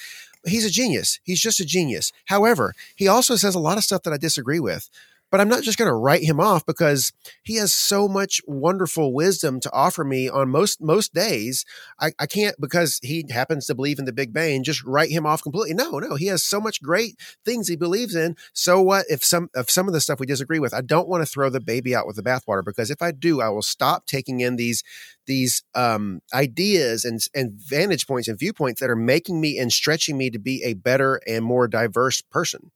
he's 0.46 0.64
a 0.64 0.70
genius. 0.70 1.20
He's 1.22 1.40
just 1.40 1.60
a 1.60 1.64
genius. 1.64 2.12
However, 2.26 2.74
he 2.96 3.08
also 3.08 3.36
says 3.36 3.54
a 3.54 3.60
lot 3.60 3.78
of 3.78 3.84
stuff 3.84 4.02
that 4.02 4.12
I 4.12 4.16
disagree 4.18 4.60
with. 4.60 4.88
But 5.32 5.40
I'm 5.40 5.48
not 5.48 5.62
just 5.62 5.78
going 5.78 5.88
to 5.88 5.94
write 5.94 6.22
him 6.22 6.38
off 6.38 6.66
because 6.66 7.10
he 7.42 7.56
has 7.56 7.72
so 7.72 8.06
much 8.06 8.42
wonderful 8.46 9.14
wisdom 9.14 9.60
to 9.60 9.72
offer 9.72 10.04
me 10.04 10.28
on 10.28 10.50
most 10.50 10.82
most 10.82 11.14
days. 11.14 11.64
I, 11.98 12.12
I 12.18 12.26
can't 12.26 12.54
because 12.60 13.00
he 13.02 13.24
happens 13.30 13.66
to 13.66 13.74
believe 13.74 13.98
in 13.98 14.04
the 14.04 14.12
Big 14.12 14.34
Bang 14.34 14.62
just 14.62 14.84
write 14.84 15.10
him 15.10 15.24
off 15.24 15.42
completely. 15.42 15.72
No, 15.72 15.98
no, 15.98 16.16
he 16.16 16.26
has 16.26 16.44
so 16.44 16.60
much 16.60 16.82
great 16.82 17.16
things 17.46 17.66
he 17.66 17.76
believes 17.76 18.14
in. 18.14 18.36
So 18.52 18.82
what 18.82 19.06
if 19.08 19.24
some 19.24 19.48
some 19.68 19.88
of 19.88 19.94
the 19.94 20.02
stuff 20.02 20.20
we 20.20 20.26
disagree 20.26 20.58
with? 20.58 20.74
I 20.74 20.82
don't 20.82 21.08
want 21.08 21.22
to 21.22 21.30
throw 21.30 21.48
the 21.48 21.60
baby 21.60 21.96
out 21.96 22.06
with 22.06 22.16
the 22.16 22.22
bathwater 22.22 22.62
because 22.62 22.90
if 22.90 23.00
I 23.00 23.10
do, 23.10 23.40
I 23.40 23.48
will 23.48 23.62
stop 23.62 24.06
taking 24.06 24.40
in 24.40 24.56
these 24.56 24.84
these 25.26 25.62
um, 25.74 26.20
ideas 26.34 27.06
and 27.06 27.20
and 27.34 27.52
vantage 27.52 28.06
points 28.06 28.28
and 28.28 28.38
viewpoints 28.38 28.80
that 28.80 28.90
are 28.90 28.96
making 28.96 29.40
me 29.40 29.58
and 29.58 29.72
stretching 29.72 30.18
me 30.18 30.28
to 30.28 30.38
be 30.38 30.62
a 30.62 30.74
better 30.74 31.22
and 31.26 31.42
more 31.42 31.68
diverse 31.68 32.20
person. 32.20 32.70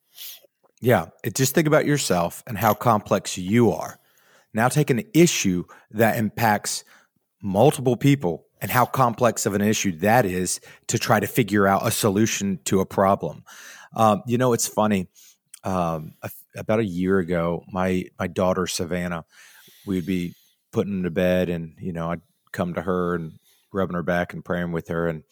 Yeah. 0.81 1.07
Just 1.35 1.55
think 1.55 1.67
about 1.67 1.87
yourself 1.87 2.43
and 2.47 2.59
how 2.59 2.75
complex 2.75 3.39
you 3.39 3.73
are. 3.73 3.99
Now 4.53 4.69
take 4.69 4.91
an 4.91 5.03
issue 5.15 5.65
that 5.91 6.19
impacts 6.19 6.85
multiple 7.43 7.97
people 7.97 8.47
and 8.61 8.71
how 8.71 8.87
complex 8.87 9.47
of 9.47 9.55
an 9.55 9.61
issue 9.61 9.93
that 9.99 10.25
is 10.25 10.61
to 10.89 10.99
try 10.99 11.21
to 11.21 11.27
figure 11.27 11.67
out 11.67 11.87
a 11.87 11.91
solution 11.91 12.59
to 12.65 12.81
a 12.81 12.87
problem. 12.87 13.45
Um, 13.95 14.23
you 14.27 14.39
know, 14.39 14.53
it's 14.53 14.67
funny. 14.67 15.09
Um, 15.65 16.15
a, 16.23 16.31
about 16.57 16.79
a 16.79 16.85
year 16.85 17.19
ago, 17.19 17.65
my 17.71 18.05
my 18.19 18.27
daughter 18.29 18.67
Savannah, 18.67 19.25
we'd 19.87 20.07
be 20.07 20.35
putting 20.73 21.03
to 21.03 21.11
bed, 21.11 21.49
and 21.49 21.75
you 21.81 21.93
know, 21.93 22.11
I'd 22.11 22.23
come 22.53 22.75
to 22.75 22.83
her 22.83 23.15
and 23.15 23.33
rubbing 23.73 23.97
her 23.97 24.03
back 24.03 24.33
and 24.33 24.45
praying 24.45 24.73
with 24.73 24.89
her, 24.89 25.09
and 25.09 25.23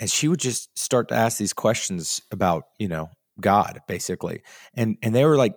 and 0.00 0.10
she 0.10 0.28
would 0.28 0.40
just 0.40 0.76
start 0.78 1.08
to 1.08 1.14
ask 1.14 1.38
these 1.38 1.52
questions 1.52 2.22
about 2.30 2.64
you 2.78 2.88
know 2.88 3.10
God, 3.42 3.80
basically, 3.86 4.42
and 4.74 4.96
and 5.02 5.14
they 5.14 5.26
were 5.26 5.36
like 5.36 5.54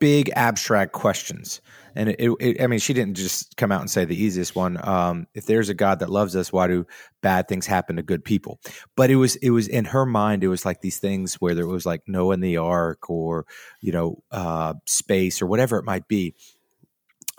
big 0.00 0.30
abstract 0.36 0.92
questions. 0.92 1.60
And 1.96 2.10
it, 2.10 2.30
it, 2.40 2.60
I 2.60 2.66
mean, 2.66 2.80
she 2.80 2.92
didn't 2.92 3.14
just 3.14 3.56
come 3.56 3.70
out 3.70 3.80
and 3.80 3.90
say 3.90 4.04
the 4.04 4.20
easiest 4.20 4.56
one. 4.56 4.78
Um, 4.86 5.26
if 5.34 5.46
there's 5.46 5.68
a 5.68 5.74
God 5.74 6.00
that 6.00 6.10
loves 6.10 6.34
us, 6.34 6.52
why 6.52 6.66
do 6.66 6.86
bad 7.22 7.48
things 7.48 7.66
happen 7.66 7.96
to 7.96 8.02
good 8.02 8.24
people? 8.24 8.58
But 8.96 9.10
it 9.10 9.16
was, 9.16 9.36
it 9.36 9.50
was 9.50 9.68
in 9.68 9.84
her 9.86 10.04
mind. 10.04 10.42
It 10.42 10.48
was 10.48 10.66
like 10.66 10.80
these 10.80 10.98
things 10.98 11.36
where 11.36 11.54
there 11.54 11.66
was 11.66 11.86
like 11.86 12.02
Noah 12.06 12.34
in 12.34 12.40
the 12.40 12.56
Ark, 12.56 13.08
or 13.08 13.46
you 13.80 13.92
know, 13.92 14.22
uh, 14.32 14.74
space, 14.86 15.40
or 15.40 15.46
whatever 15.46 15.78
it 15.78 15.84
might 15.84 16.08
be. 16.08 16.34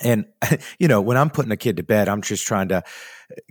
And 0.04 0.26
you 0.80 0.88
know, 0.88 1.02
when 1.02 1.18
I'm 1.18 1.30
putting 1.30 1.52
a 1.52 1.58
kid 1.58 1.78
to 1.78 1.84
bed, 1.84 2.10
I'm 2.10 2.22
just 2.22 2.46
trying 2.46 2.70
to 2.70 2.84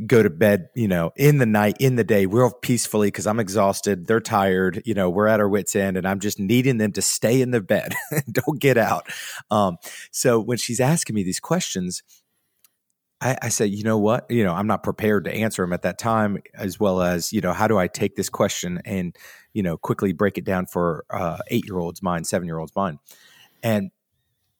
go 0.06 0.22
to 0.22 0.30
bed, 0.30 0.68
you 0.74 0.88
know, 0.88 1.12
in 1.16 1.38
the 1.38 1.46
night, 1.46 1.76
in 1.80 1.96
the 1.96 2.04
day, 2.04 2.26
real 2.26 2.50
peacefully 2.50 3.08
because 3.08 3.26
I'm 3.26 3.40
exhausted. 3.40 4.06
They're 4.06 4.20
tired. 4.20 4.82
You 4.84 4.94
know, 4.94 5.10
we're 5.10 5.26
at 5.26 5.40
our 5.40 5.48
wits' 5.48 5.74
end, 5.74 5.96
and 5.96 6.06
I'm 6.06 6.20
just 6.20 6.38
needing 6.38 6.78
them 6.78 6.92
to 6.92 7.02
stay 7.02 7.40
in 7.40 7.50
the 7.50 7.60
bed, 7.60 7.94
don't 8.30 8.60
get 8.60 8.78
out. 8.78 9.06
Um, 9.50 9.78
so 10.10 10.40
when 10.40 10.58
she's 10.58 10.80
asking 10.80 11.14
me 11.14 11.22
these 11.22 11.40
questions, 11.40 12.02
I, 13.20 13.36
I 13.42 13.48
say, 13.48 13.66
you 13.66 13.84
know 13.84 13.98
what? 13.98 14.26
You 14.30 14.44
know, 14.44 14.52
I'm 14.52 14.66
not 14.66 14.82
prepared 14.82 15.24
to 15.24 15.34
answer 15.34 15.62
them 15.62 15.72
at 15.72 15.82
that 15.82 15.98
time, 15.98 16.38
as 16.54 16.78
well 16.78 17.00
as 17.00 17.32
you 17.32 17.40
know, 17.40 17.52
how 17.52 17.66
do 17.66 17.78
I 17.78 17.88
take 17.88 18.16
this 18.16 18.28
question 18.28 18.80
and 18.84 19.16
you 19.52 19.62
know 19.62 19.76
quickly 19.76 20.12
break 20.12 20.38
it 20.38 20.44
down 20.44 20.66
for 20.66 21.04
uh, 21.10 21.38
eight 21.48 21.64
year 21.64 21.78
olds' 21.78 22.02
mind, 22.02 22.26
seven 22.26 22.46
year 22.46 22.58
olds' 22.58 22.76
mind, 22.76 22.98
and 23.62 23.90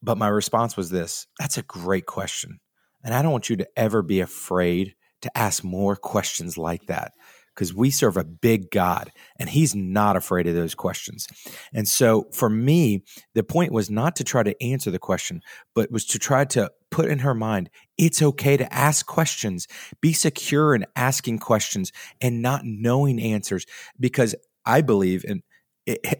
but 0.05 0.17
my 0.17 0.27
response 0.27 0.77
was 0.77 0.89
this: 0.89 1.27
That's 1.39 1.57
a 1.57 1.63
great 1.63 2.05
question. 2.05 2.59
And 3.03 3.13
I 3.13 3.21
don't 3.21 3.31
want 3.31 3.49
you 3.49 3.57
to 3.57 3.67
ever 3.75 4.01
be 4.01 4.19
afraid 4.19 4.95
to 5.21 5.37
ask 5.37 5.63
more 5.63 5.95
questions 5.95 6.57
like 6.57 6.87
that 6.87 7.13
because 7.55 7.73
we 7.73 7.89
serve 7.89 8.17
a 8.17 8.23
big 8.23 8.69
God 8.69 9.11
and 9.39 9.49
he's 9.49 9.73
not 9.73 10.17
afraid 10.17 10.45
of 10.47 10.55
those 10.55 10.75
questions. 10.75 11.27
And 11.73 11.87
so 11.87 12.27
for 12.33 12.49
me, 12.49 13.03
the 13.33 13.43
point 13.43 13.71
was 13.71 13.89
not 13.89 14.15
to 14.17 14.23
try 14.23 14.43
to 14.43 14.61
answer 14.61 14.91
the 14.91 14.99
question, 14.99 15.41
but 15.73 15.91
was 15.91 16.05
to 16.07 16.19
try 16.19 16.45
to 16.45 16.69
put 16.91 17.09
in 17.09 17.19
her 17.19 17.33
mind, 17.33 17.69
it's 17.97 18.21
okay 18.21 18.57
to 18.57 18.73
ask 18.73 19.05
questions, 19.05 19.67
be 20.01 20.11
secure 20.11 20.75
in 20.75 20.85
asking 20.95 21.39
questions 21.39 21.91
and 22.21 22.41
not 22.41 22.61
knowing 22.65 23.19
answers 23.19 23.65
because 23.99 24.35
I 24.65 24.81
believe 24.81 25.23
in 25.25 25.43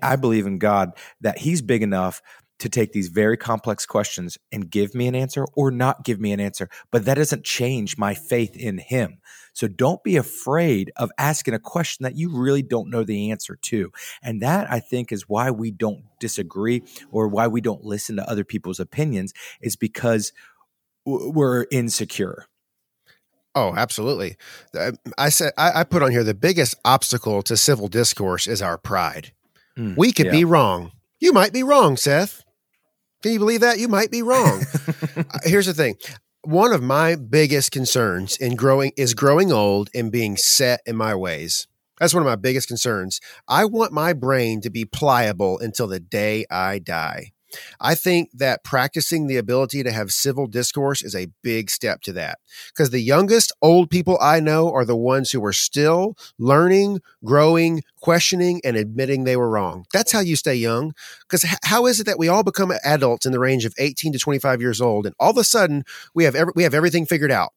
I 0.04 0.15
believe 0.15 0.46
in 0.46 0.60
God 0.60 0.92
that 1.22 1.39
he's 1.39 1.63
big 1.63 1.82
enough 1.82 2.22
to 2.59 2.69
take 2.69 2.93
these 2.93 3.09
very 3.09 3.38
complex 3.38 3.85
questions 3.85 4.38
and 4.51 4.69
give 4.69 4.95
me 4.95 5.07
an 5.07 5.15
answer 5.15 5.45
or 5.53 5.71
not 5.71 6.03
give 6.03 6.19
me 6.19 6.31
an 6.31 6.39
answer. 6.39 6.69
But 6.91 7.05
that 7.05 7.15
doesn't 7.15 7.43
change 7.43 7.97
my 7.97 8.13
faith 8.13 8.55
in 8.55 8.77
Him. 8.77 9.17
So 9.53 9.67
don't 9.67 10.03
be 10.03 10.17
afraid 10.17 10.91
of 10.97 11.12
asking 11.17 11.53
a 11.53 11.59
question 11.59 12.03
that 12.03 12.17
you 12.17 12.29
really 12.29 12.62
don't 12.62 12.89
know 12.89 13.03
the 13.03 13.31
answer 13.31 13.57
to. 13.63 13.91
And 14.21 14.41
that 14.41 14.69
I 14.69 14.79
think 14.79 15.12
is 15.12 15.29
why 15.29 15.50
we 15.51 15.71
don't 15.71 16.03
disagree 16.19 16.83
or 17.12 17.27
why 17.27 17.47
we 17.47 17.62
don't 17.62 17.83
listen 17.83 18.17
to 18.17 18.29
other 18.29 18.43
people's 18.43 18.81
opinions 18.81 19.33
is 19.62 19.75
because 19.75 20.33
we're 21.05 21.67
insecure. 21.71 22.47
Oh, 23.55 23.74
absolutely. 23.75 24.35
I 25.17 25.29
said 25.29 25.53
I, 25.57 25.85
put 25.85 26.03
on 26.03 26.12
here 26.12 26.25
the 26.25 26.33
biggest 26.33 26.75
obstacle 26.83 27.41
to 27.43 27.55
civil 27.55 27.88
discourse 27.88 28.47
is 28.47 28.62
our 28.62 28.77
pride. 28.77 29.31
Mm, 29.77 29.95
we 29.95 30.12
could 30.12 30.25
yeah. 30.27 30.31
be 30.33 30.43
wrong. 30.43 30.91
You 31.19 31.31
might 31.31 31.53
be 31.53 31.63
wrong, 31.63 31.95
Seth. 31.95 32.43
Can 33.25 33.34
you 33.34 33.39
believe 33.39 33.62
that? 33.62 33.79
You 33.79 33.88
might 33.88 34.12
be 34.12 34.22
wrong. 34.22 34.62
uh, 35.17 35.24
here's 35.46 35.65
the 35.65 35.74
thing. 35.74 35.96
One 36.44 36.72
of 36.72 36.84
my 36.84 37.15
biggest 37.15 37.72
concerns 37.72 38.38
in 38.38 38.55
growing 38.55 38.91
is 38.98 39.15
growing 39.15 39.51
old 39.51 39.89
and 39.96 40.12
being 40.12 40.38
set 40.38 40.82
in 40.86 40.96
my 40.96 41.15
ways. 41.15 41.65
That's 42.00 42.13
one 42.13 42.22
of 42.22 42.27
my 42.27 42.36
biggest 42.36 42.67
concerns. 42.67 43.20
I 43.48 43.65
want 43.65 43.91
my 43.91 44.13
brain 44.13 44.62
to 44.62 44.70
be 44.70 44.86
pliable 44.86 45.58
until 45.58 45.88
the 45.88 46.00
day 46.00 46.46
I 46.51 46.77
die. 46.77 47.32
I 47.79 47.95
think 47.95 48.29
that 48.33 48.63
practicing 48.63 49.27
the 49.27 49.38
ability 49.38 49.83
to 49.83 49.91
have 49.91 50.12
civil 50.12 50.47
discourse 50.47 51.01
is 51.01 51.15
a 51.15 51.27
big 51.41 51.69
step 51.69 52.01
to 52.01 52.13
that. 52.13 52.39
Because 52.69 52.89
the 52.89 53.01
youngest 53.01 53.51
old 53.62 53.89
people 53.89 54.17
I 54.21 54.39
know 54.39 54.71
are 54.71 54.85
the 54.85 54.95
ones 54.95 55.31
who 55.31 55.43
are 55.45 55.53
still 55.53 56.15
learning, 56.38 57.01
growing, 57.24 57.83
questioning, 58.01 58.62
and 58.63 58.75
admitting 58.75 59.24
they 59.24 59.38
were 59.38 59.50
wrong. 59.50 59.85
That's 59.93 60.12
how 60.12 60.19
you 60.19 60.35
stay 60.35 60.55
young. 60.55 60.93
Because 61.21 61.45
how 61.63 61.85
is 61.85 62.00
it 62.00 62.05
that 62.05 62.19
we 62.19 62.27
all 62.27 62.43
become 62.43 62.74
adults 62.83 63.25
in 63.25 63.31
the 63.31 63.39
range 63.39 63.65
of 63.65 63.74
18 63.77 64.13
to 64.13 64.19
25 64.19 64.62
years 64.62 64.81
old, 64.81 65.05
and 65.05 65.15
all 65.19 65.31
of 65.31 65.38
a 65.38 65.43
sudden 65.43 65.83
we 66.13 66.24
have 66.24 66.35
every, 66.35 66.53
we 66.55 66.63
have 66.63 66.74
everything 66.74 67.05
figured 67.05 67.31
out? 67.31 67.51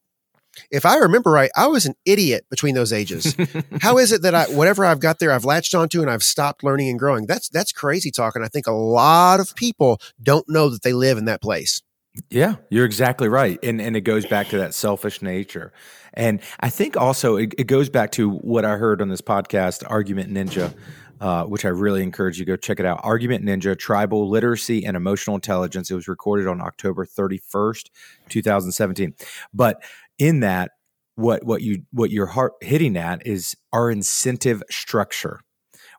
If 0.71 0.85
I 0.85 0.97
remember 0.97 1.31
right, 1.31 1.51
I 1.55 1.67
was 1.67 1.85
an 1.85 1.95
idiot 2.05 2.45
between 2.49 2.75
those 2.75 2.93
ages. 2.93 3.35
How 3.81 3.97
is 3.97 4.11
it 4.11 4.21
that 4.23 4.35
I 4.35 4.45
whatever 4.45 4.85
I've 4.85 4.99
got 4.99 5.19
there, 5.19 5.31
I've 5.31 5.45
latched 5.45 5.75
onto 5.75 6.01
and 6.01 6.09
I've 6.09 6.23
stopped 6.23 6.63
learning 6.63 6.89
and 6.89 6.99
growing? 6.99 7.25
That's 7.25 7.49
that's 7.49 7.71
crazy 7.71 8.11
talk. 8.11 8.35
And 8.35 8.43
I 8.43 8.47
think 8.47 8.67
a 8.67 8.71
lot 8.71 9.39
of 9.39 9.55
people 9.55 9.99
don't 10.21 10.47
know 10.49 10.69
that 10.69 10.83
they 10.83 10.93
live 10.93 11.17
in 11.17 11.25
that 11.25 11.41
place. 11.41 11.81
Yeah, 12.29 12.55
you're 12.69 12.85
exactly 12.85 13.29
right. 13.29 13.59
And 13.63 13.81
and 13.81 13.95
it 13.95 14.01
goes 14.01 14.25
back 14.25 14.49
to 14.49 14.57
that 14.57 14.73
selfish 14.73 15.21
nature. 15.21 15.71
And 16.13 16.41
I 16.59 16.69
think 16.69 16.97
also 16.97 17.35
it, 17.35 17.53
it 17.57 17.67
goes 17.67 17.89
back 17.89 18.11
to 18.13 18.29
what 18.29 18.65
I 18.65 18.77
heard 18.77 19.01
on 19.01 19.09
this 19.09 19.21
podcast, 19.21 19.83
Argument 19.89 20.33
Ninja, 20.33 20.73
uh, 21.21 21.43
which 21.45 21.65
I 21.65 21.69
really 21.69 22.01
encourage 22.01 22.39
you 22.39 22.45
to 22.45 22.51
go 22.51 22.55
check 22.55 22.79
it 22.79 22.85
out. 22.85 23.01
Argument 23.03 23.45
Ninja, 23.45 23.77
Tribal 23.77 24.27
Literacy 24.27 24.85
and 24.85 24.97
Emotional 24.97 25.35
Intelligence. 25.35 25.91
It 25.91 25.95
was 25.95 26.07
recorded 26.07 26.47
on 26.47 26.61
October 26.61 27.05
31st, 27.05 27.89
2017. 28.29 29.13
But 29.53 29.83
in 30.19 30.41
that, 30.41 30.71
what 31.15 31.43
what 31.43 31.61
you 31.61 31.83
what 31.91 32.11
you're 32.11 32.27
heart 32.27 32.53
hitting 32.61 32.95
at 32.95 33.25
is 33.25 33.55
our 33.73 33.89
incentive 33.89 34.61
structure. 34.69 35.39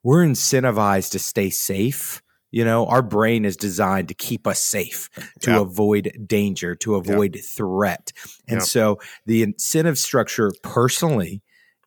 We're 0.05 0.25
incentivized 0.25 1.11
to 1.13 1.19
stay 1.19 1.51
safe 1.51 2.23
you 2.53 2.65
know, 2.65 2.87
our 2.87 3.03
brain 3.03 3.45
is 3.45 3.57
designed 3.57 4.09
to 4.09 4.15
keep 4.15 4.47
us 4.47 4.63
safe, 4.63 5.09
to 5.41 5.53
yeah. 5.53 5.61
avoid 5.61 6.13
danger, 6.27 6.75
to 6.77 6.97
avoid 6.97 7.37
yeah. 7.37 7.43
threat. 7.43 8.13
And 8.49 8.59
yeah. 8.59 8.65
so 8.65 8.99
the 9.27 9.43
incentive 9.43 9.99
structure 9.99 10.51
personally 10.63 11.43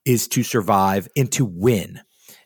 is 0.05 0.27
to 0.29 0.43
survive 0.43 1.07
and 1.17 1.31
to 1.33 1.45
win. 1.45 1.99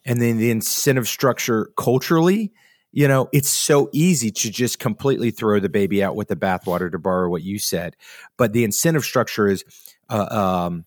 And 0.05 0.21
then 0.21 0.37
the 0.37 0.51
incentive 0.51 1.07
structure 1.07 1.69
culturally, 1.77 2.53
you 2.91 3.07
know, 3.07 3.29
it's 3.33 3.49
so 3.49 3.89
easy 3.93 4.31
to 4.31 4.49
just 4.49 4.79
completely 4.79 5.31
throw 5.31 5.59
the 5.59 5.69
baby 5.69 6.03
out 6.03 6.15
with 6.15 6.29
the 6.29 6.35
bathwater 6.35 6.91
to 6.91 6.99
borrow 6.99 7.29
what 7.29 7.43
you 7.43 7.59
said. 7.59 7.95
But 8.37 8.53
the 8.53 8.63
incentive 8.63 9.03
structure 9.03 9.47
is 9.47 9.63
uh, 10.09 10.27
um, 10.67 10.85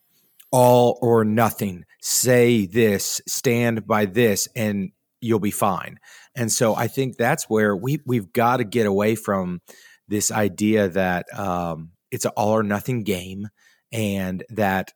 all 0.51 0.99
or 1.03 1.25
nothing. 1.25 1.85
Say 2.01 2.67
this, 2.67 3.21
stand 3.27 3.87
by 3.87 4.07
this, 4.07 4.49
and 4.57 4.93
you'll 5.21 5.39
be 5.39 5.51
fine. 5.51 5.99
And 6.35 6.51
so 6.51 6.75
I 6.75 6.89
think 6.89 7.17
that's 7.17 7.51
where 7.51 7.77
we 7.77 8.01
we've 8.07 8.33
got 8.33 8.59
to 8.59 8.65
get 8.65 8.87
away 8.87 9.15
from 9.15 9.61
this 10.09 10.33
idea 10.33 10.89
that 10.89 11.27
um, 11.39 11.91
it's 12.11 12.25
an 12.25 12.33
all 12.37 12.51
or 12.51 12.63
nothing 12.63 13.05
game 13.05 13.49
and 13.93 14.43
that 14.51 14.93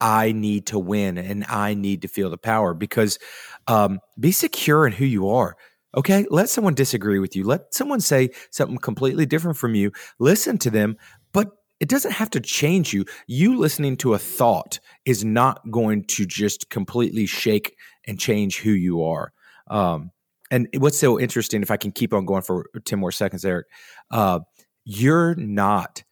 I 0.00 0.32
need 0.32 0.66
to 0.66 0.78
win 0.78 1.18
and 1.18 1.44
I 1.48 1.74
need 1.74 2.02
to 2.02 2.08
feel 2.08 2.30
the 2.30 2.38
power 2.38 2.74
because 2.74 3.18
um, 3.66 4.00
be 4.18 4.32
secure 4.32 4.86
in 4.86 4.92
who 4.92 5.04
you 5.04 5.28
are. 5.28 5.56
Okay, 5.96 6.24
let 6.30 6.48
someone 6.48 6.74
disagree 6.74 7.18
with 7.18 7.34
you. 7.34 7.44
Let 7.44 7.74
someone 7.74 8.00
say 8.00 8.30
something 8.50 8.78
completely 8.78 9.26
different 9.26 9.56
from 9.56 9.74
you. 9.74 9.90
Listen 10.18 10.56
to 10.58 10.70
them, 10.70 10.96
but 11.32 11.50
it 11.80 11.88
doesn't 11.88 12.12
have 12.12 12.30
to 12.30 12.40
change 12.40 12.92
you. 12.92 13.04
You 13.26 13.58
listening 13.58 13.96
to 13.98 14.14
a 14.14 14.18
thought 14.18 14.78
is 15.04 15.24
not 15.24 15.68
going 15.70 16.04
to 16.04 16.26
just 16.26 16.70
completely 16.70 17.26
shake 17.26 17.76
and 18.06 18.20
change 18.20 18.60
who 18.60 18.70
you 18.70 19.02
are. 19.02 19.32
Um, 19.68 20.12
and 20.50 20.68
what's 20.78 20.98
so 20.98 21.18
interesting, 21.18 21.62
if 21.62 21.70
I 21.70 21.76
can 21.76 21.92
keep 21.92 22.12
on 22.12 22.24
going 22.26 22.42
for 22.42 22.66
10 22.84 22.98
more 22.98 23.12
seconds, 23.12 23.44
Eric, 23.44 23.66
uh, 24.10 24.40
you're 24.84 25.34
not 25.36 26.02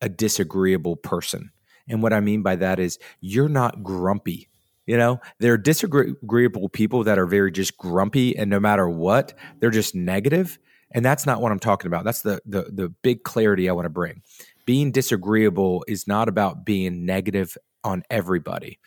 a 0.00 0.08
disagreeable 0.08 0.96
person. 0.96 1.50
And 1.88 2.02
what 2.02 2.12
I 2.12 2.20
mean 2.20 2.42
by 2.42 2.56
that 2.56 2.78
is 2.78 2.98
you're 3.20 3.48
not 3.48 3.82
grumpy. 3.82 4.48
You 4.90 4.96
know, 4.96 5.20
there 5.38 5.52
are 5.52 5.56
disagreeable 5.56 6.68
people 6.68 7.04
that 7.04 7.16
are 7.16 7.26
very 7.26 7.52
just 7.52 7.78
grumpy, 7.78 8.36
and 8.36 8.50
no 8.50 8.58
matter 8.58 8.88
what, 8.88 9.38
they're 9.60 9.70
just 9.70 9.94
negative. 9.94 10.58
And 10.90 11.04
that's 11.04 11.26
not 11.26 11.40
what 11.40 11.52
I'm 11.52 11.60
talking 11.60 11.86
about. 11.86 12.04
That's 12.04 12.22
the 12.22 12.40
the 12.44 12.64
the 12.72 12.88
big 12.88 13.22
clarity 13.22 13.68
I 13.68 13.72
want 13.72 13.84
to 13.84 13.90
bring. 13.90 14.22
Being 14.66 14.90
disagreeable 14.90 15.84
is 15.86 16.08
not 16.08 16.28
about 16.28 16.64
being 16.64 17.06
negative 17.06 17.56
on 17.84 18.02
everybody 18.10 18.80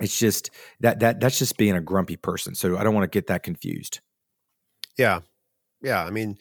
it's 0.00 0.18
just 0.18 0.50
that 0.80 1.00
that 1.00 1.18
that's 1.18 1.38
just 1.38 1.56
being 1.56 1.76
a 1.76 1.80
grumpy 1.80 2.16
person. 2.16 2.54
So 2.54 2.76
I 2.76 2.84
don't 2.84 2.94
want 2.94 3.10
to 3.10 3.16
get 3.16 3.28
that 3.28 3.42
confused. 3.42 4.00
Yeah, 4.98 5.20
yeah. 5.82 6.04
I 6.04 6.10
mean, 6.10 6.36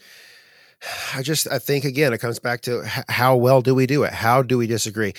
I 1.14 1.22
just 1.24 1.48
I 1.48 1.60
think 1.60 1.84
again 1.84 2.14
it 2.14 2.20
comes 2.20 2.40
back 2.40 2.62
to 2.62 2.84
how 3.10 3.36
well 3.36 3.62
do 3.62 3.76
we 3.76 3.86
do 3.86 4.04
it? 4.04 4.14
How 4.14 4.42
do 4.42 4.58
we 4.58 4.68
disagree? 4.68 5.14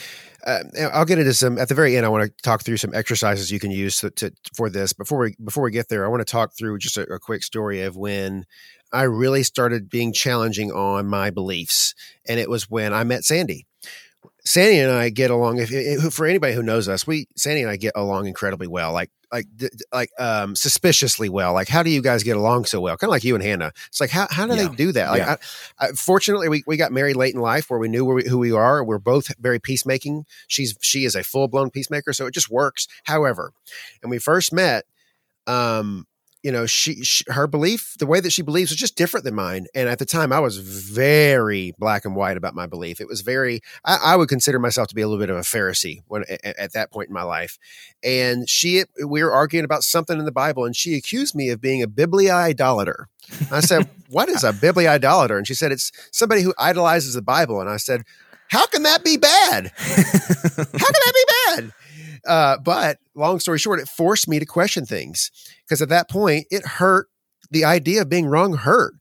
Uh, 0.47 0.61
I'll 0.93 1.05
get 1.05 1.19
into 1.19 1.35
some 1.35 1.59
at 1.59 1.69
the 1.69 1.75
very 1.75 1.97
end. 1.97 2.07
I 2.07 2.09
want 2.09 2.25
to 2.25 2.43
talk 2.43 2.63
through 2.63 2.79
some 2.79 2.95
exercises 2.95 3.51
you 3.51 3.61
can 3.61 3.71
use 3.71 4.01
to, 4.01 4.11
to 4.11 4.33
for 4.55 4.71
this. 4.71 4.93
Before 4.93 5.19
we 5.19 5.35
before 5.45 5.63
we 5.63 5.71
get 5.71 5.89
there, 5.89 6.05
I 6.05 6.09
want 6.09 6.27
to 6.27 6.31
talk 6.31 6.53
through 6.57 6.79
just 6.79 6.97
a, 6.97 7.03
a 7.13 7.19
quick 7.19 7.43
story 7.43 7.83
of 7.83 7.97
when 7.97 8.47
I 8.93 9.03
really 9.03 9.43
started 9.43 9.91
being 9.91 10.13
challenging 10.13 10.73
on 10.73 11.07
my 11.07 11.31
beliefs, 11.31 11.95
and 12.27 12.41
it 12.41 12.49
was 12.49 12.71
when 12.71 12.95
I 12.95 13.05
met 13.05 13.25
Sandy. 13.25 13.67
Sandy 14.45 14.79
and 14.79 14.91
I 14.91 15.11
get 15.11 15.31
along. 15.31 15.59
If, 15.59 15.71
if, 15.73 16.15
for 16.15 16.27
anybody 16.27 16.55
who 16.55 16.63
knows 16.63 16.89
us, 16.89 17.07
we 17.07 17.27
Sandy 17.37 17.61
and 17.63 17.71
I 17.71 17.77
get 17.77 17.93
along 17.95 18.27
incredibly 18.27 18.67
well. 18.67 18.93
Like 18.93 19.11
like 19.33 19.47
like 19.93 20.11
um 20.19 20.55
suspiciously 20.57 21.29
well. 21.29 21.53
Like 21.53 21.69
how 21.69 21.83
do 21.83 21.91
you 21.91 22.03
guys 22.03 22.23
get 22.23 22.37
along 22.37 22.65
so 22.65 22.81
well? 22.81 22.97
Kind 22.97 23.09
of 23.09 23.13
like 23.13 23.25
you 23.25 23.35
and 23.35 23.45
Hannah. 23.45 23.73
It's 23.89 24.01
like 24.01 24.11
how 24.11 24.27
how 24.31 24.47
do 24.47 24.55
yeah. 24.55 24.69
they 24.69 24.75
do 24.75 24.93
that? 24.93 25.11
Like 25.11 25.21
yeah. 25.21 25.37
I, 25.79 25.87
I, 25.87 25.93
fortunately 25.93 26.49
we, 26.49 26.63
we 26.67 26.77
got 26.77 26.93
married 26.93 27.17
late 27.17 27.35
in 27.35 27.41
life 27.41 27.71
where 27.71 27.79
we 27.79 27.89
knew 27.89 28.05
where 28.05 28.17
we, 28.17 28.29
who 28.29 28.39
we 28.39 28.53
are. 28.53 28.83
We're 28.85 28.99
both 28.99 29.35
very 29.39 29.59
peacemaking. 29.59 30.27
She's 30.49 30.77
she 30.81 31.05
is 31.05 31.15
a 31.15 31.23
full 31.23 31.49
blown 31.49 31.71
peacemaker, 31.71 32.13
so 32.13 32.27
it 32.27 32.35
just 32.35 32.51
works. 32.51 32.89
However, 33.05 33.53
and 34.03 34.11
we 34.11 34.19
first 34.19 34.53
met, 34.53 34.85
um, 35.47 36.07
you 36.43 36.51
know, 36.51 36.65
she, 36.65 37.03
she, 37.05 37.25
her 37.29 37.47
belief, 37.47 37.95
the 37.99 38.07
way 38.07 38.21
that 38.21 38.33
she 38.33 38.43
believes 38.43 38.71
was 38.71 38.79
just 38.79 38.97
different 38.97 39.25
than 39.25 39.35
mine. 39.35 39.67
And 39.75 39.89
at 39.89 39.99
the 39.99 40.07
time, 40.07 40.33
I 40.33 40.41
was 40.41 40.57
very 40.57 41.75
black 41.79 42.05
and 42.05 42.17
white 42.17 42.37
about 42.37 42.55
my 42.55 42.67
belief. 42.67 43.01
It 43.01 43.09
was 43.09 43.21
very, 43.21 43.61
I, 43.85 43.99
I 44.03 44.17
would 44.17 44.29
consider 44.29 44.59
myself 44.59 44.89
to 44.89 44.95
be 44.95 45.03
a 45.03 45.09
little 45.09 45.23
bit 45.23 45.31
of 45.31 45.37
a 45.37 45.41
Pharisee 45.41 46.01
when 46.07 46.25
at, 46.31 46.45
at 46.59 46.73
that 46.73 46.91
point 46.91 47.09
in 47.09 47.15
my 47.15 47.23
life. 47.23 47.59
And 48.03 48.49
she, 48.49 48.85
we 49.07 49.23
were 49.23 49.33
arguing 49.33 49.65
about 49.65 49.83
something 49.83 50.19
in 50.19 50.25
the 50.25 50.33
Bible, 50.33 50.65
and 50.65 50.75
she 50.75 50.95
accused 50.95 51.35
me 51.35 51.51
of 51.51 51.61
being 51.61 51.83
a 51.83 51.89
bibliidolater. 51.89 53.05
I 53.51 53.61
said, 53.61 53.89
"What 54.09 54.29
is 54.29 54.43
a 54.43 54.53
bibliidolater?" 54.53 55.37
And 55.37 55.47
she 55.47 55.55
said, 55.55 55.73
"It's 55.73 55.93
somebody 56.11 56.43
who 56.43 56.55
idolizes 56.59 57.15
the 57.15 57.23
Bible." 57.23 57.61
And 57.61 57.69
I 57.69 57.77
said, 57.77 58.03
"How 58.49 58.67
can 58.67 58.83
that 58.85 59.05
be 59.05 59.17
bad? 59.19 59.73
How 59.77 59.95
can 59.95 60.75
that 60.77 61.13
be 61.15 61.25
bad?" 61.57 61.73
Uh, 62.27 62.59
but 62.59 62.99
long 63.15 63.41
story 63.41 63.59
short, 63.59 63.81
it 63.81 63.89
forced 63.89 64.29
me 64.29 64.39
to 64.39 64.47
question 64.47 64.87
things 64.87 65.31
because 65.67 65.83
at 65.83 65.89
that 65.89 66.09
point, 66.09 66.47
it 66.51 66.65
hurt. 66.65 67.09
The 67.53 67.65
idea 67.65 68.03
of 68.03 68.09
being 68.09 68.27
wrong 68.27 68.55
hurt, 68.55 68.95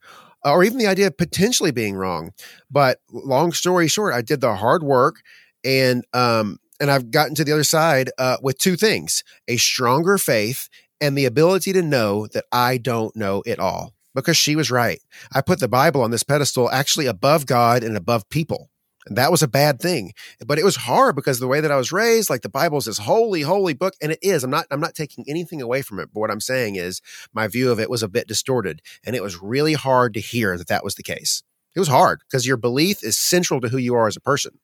or 0.44 0.64
even 0.64 0.80
the 0.80 0.88
idea 0.88 1.08
of 1.08 1.18
potentially 1.18 1.72
being 1.72 1.96
wrong. 1.96 2.32
But 2.72 3.00
long 3.12 3.52
story 3.52 3.88
short, 3.88 4.14
I 4.14 4.22
did 4.22 4.42
the 4.42 4.56
hard 4.56 4.82
work, 4.82 5.18
and 5.64 6.04
um, 6.14 6.58
and 6.80 6.90
I've 6.90 7.12
gotten 7.12 7.36
to 7.36 7.44
the 7.44 7.52
other 7.52 7.64
side 7.64 8.10
uh, 8.18 8.38
with 8.42 8.58
two 8.58 8.76
things: 8.76 9.24
a 9.48 9.58
stronger 9.58 10.18
faith 10.18 10.68
and 11.02 11.18
the 11.18 11.26
ability 11.26 11.74
to 11.74 11.82
know 11.82 12.28
that 12.28 12.46
I 12.52 12.78
don't 12.78 13.16
know 13.16 13.44
it 13.46 13.60
all. 13.60 13.94
Because 14.16 14.36
she 14.36 14.56
was 14.56 14.72
right. 14.72 15.00
I 15.34 15.42
put 15.42 15.60
the 15.60 15.68
Bible 15.68 16.02
on 16.02 16.10
this 16.10 16.24
pedestal 16.24 16.70
actually 16.72 17.06
above 17.06 17.46
God 17.46 17.84
and 17.84 17.96
above 17.96 18.28
people. 18.30 18.70
And 19.08 19.18
that 19.18 19.32
was 19.32 19.42
a 19.42 19.48
bad 19.48 19.80
thing. 19.80 20.14
But 20.46 20.60
it 20.60 20.66
was 20.66 20.76
hard 20.76 21.16
because 21.16 21.40
the 21.40 21.48
way 21.48 21.62
that 21.62 21.72
I 21.72 21.78
was 21.78 21.92
raised, 21.92 22.30
like 22.30 22.42
the 22.42 22.50
Bible 22.50 22.78
is 22.78 22.86
this 22.86 22.98
holy, 22.98 23.42
holy 23.42 23.74
book. 23.74 23.94
And 24.02 24.12
it 24.12 24.20
is. 24.22 24.44
I'm 24.44 24.52
not, 24.52 24.66
I'm 24.72 24.82
not 24.82 24.94
taking 24.94 25.26
anything 25.28 25.62
away 25.62 25.82
from 25.82 26.00
it. 26.00 26.10
But 26.14 26.20
what 26.20 26.32
I'm 26.32 26.42
saying 26.42 26.76
is 26.76 27.02
my 27.34 27.48
view 27.48 27.72
of 27.72 27.80
it 27.80 27.90
was 27.90 28.04
a 28.04 28.10
bit 28.10 28.28
distorted. 28.28 28.82
And 29.06 29.16
it 29.16 29.24
was 29.24 29.42
really 29.42 29.74
hard 29.74 30.14
to 30.16 30.20
hear 30.20 30.58
that 30.58 30.68
that 30.68 30.84
was 30.84 30.96
the 30.96 31.04
case. 31.04 31.44
It 31.76 31.80
was 31.80 31.88
hard 31.88 32.22
because 32.28 32.46
your 32.46 32.58
belief 32.58 33.04
is 33.04 33.18
central 33.18 33.62
to 33.62 33.70
who 33.70 33.78
you 33.78 33.96
are 33.96 34.08
as 34.08 34.18
a 34.18 34.22
person. 34.22 34.60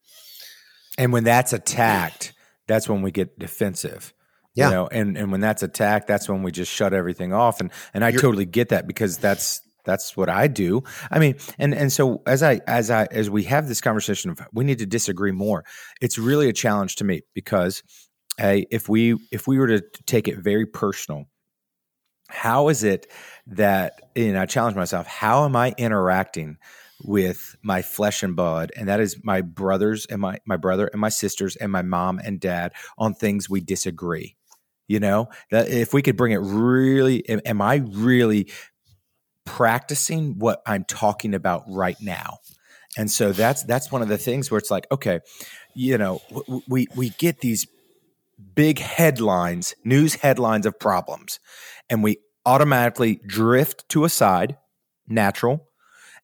And 0.97 1.13
when 1.13 1.23
that's 1.23 1.53
attacked, 1.53 2.33
that's 2.67 2.89
when 2.89 3.01
we 3.01 3.11
get 3.11 3.37
defensive. 3.37 4.13
Yeah. 4.55 4.69
You 4.69 4.75
know, 4.75 4.87
and, 4.87 5.17
and 5.17 5.31
when 5.31 5.41
that's 5.41 5.63
attacked, 5.63 6.07
that's 6.07 6.29
when 6.29 6.41
we 6.41 6.51
just 6.51 6.71
shut 6.71 6.93
everything 6.93 7.33
off. 7.33 7.59
And 7.59 7.71
and 7.93 8.05
I 8.05 8.09
You're, 8.09 8.21
totally 8.21 8.45
get 8.45 8.69
that 8.69 8.87
because 8.87 9.17
that's 9.17 9.61
that's 9.85 10.17
what 10.17 10.29
I 10.29 10.47
do. 10.47 10.83
I 11.11 11.19
mean, 11.19 11.35
and 11.57 11.73
and 11.73 11.91
so 11.91 12.21
as 12.25 12.43
I 12.43 12.61
as 12.67 12.91
I 12.91 13.07
as 13.11 13.29
we 13.29 13.43
have 13.43 13.67
this 13.67 13.81
conversation 13.81 14.31
of 14.31 14.39
we 14.51 14.63
need 14.63 14.79
to 14.79 14.85
disagree 14.85 15.31
more, 15.31 15.63
it's 16.01 16.17
really 16.17 16.49
a 16.49 16.53
challenge 16.53 16.95
to 16.97 17.03
me 17.03 17.21
because 17.33 17.83
hey, 18.37 18.65
if 18.71 18.89
we 18.89 19.15
if 19.31 19.47
we 19.47 19.57
were 19.57 19.67
to 19.67 19.81
take 20.05 20.27
it 20.27 20.37
very 20.37 20.65
personal, 20.65 21.25
how 22.29 22.69
is 22.69 22.83
it 22.83 23.07
that 23.47 23.93
you 24.15 24.33
know 24.33 24.41
I 24.41 24.45
challenge 24.45 24.75
myself, 24.75 25.07
how 25.07 25.45
am 25.45 25.55
I 25.55 25.73
interacting 25.77 26.57
with 27.03 27.55
my 27.61 27.81
flesh 27.81 28.23
and 28.23 28.35
blood? 28.35 28.71
And 28.75 28.87
that 28.87 28.99
is 28.99 29.17
my 29.23 29.41
brothers 29.41 30.05
and 30.07 30.19
my 30.21 30.39
my 30.45 30.57
brother 30.57 30.87
and 30.87 30.99
my 30.99 31.09
sisters 31.09 31.55
and 31.55 31.71
my 31.71 31.81
mom 31.81 32.19
and 32.19 32.39
dad 32.39 32.73
on 32.97 33.13
things 33.13 33.49
we 33.49 33.61
disagree 33.61 34.35
you 34.87 34.99
know? 34.99 35.27
That 35.49 35.69
if 35.69 35.93
we 35.93 36.01
could 36.01 36.15
bring 36.17 36.31
it 36.31 36.37
really 36.37 37.27
am 37.27 37.61
i 37.61 37.83
really 37.91 38.51
practicing 39.45 40.39
what 40.39 40.61
I'm 40.65 40.83
talking 40.83 41.33
about 41.33 41.63
right 41.67 41.97
now. 42.01 42.39
And 42.97 43.11
so 43.11 43.31
that's 43.31 43.63
that's 43.63 43.91
one 43.91 44.01
of 44.01 44.07
the 44.07 44.17
things 44.17 44.49
where 44.49 44.57
it's 44.57 44.71
like, 44.71 44.87
okay, 44.91 45.19
you 45.73 45.97
know, 45.97 46.21
we 46.67 46.87
we 46.95 47.09
get 47.09 47.41
these 47.41 47.67
big 48.55 48.79
headlines, 48.79 49.75
news 49.83 50.15
headlines 50.15 50.65
of 50.65 50.79
problems, 50.79 51.39
and 51.89 52.03
we 52.03 52.17
automatically 52.45 53.19
drift 53.25 53.87
to 53.89 54.05
a 54.05 54.09
side, 54.09 54.57
natural, 55.07 55.67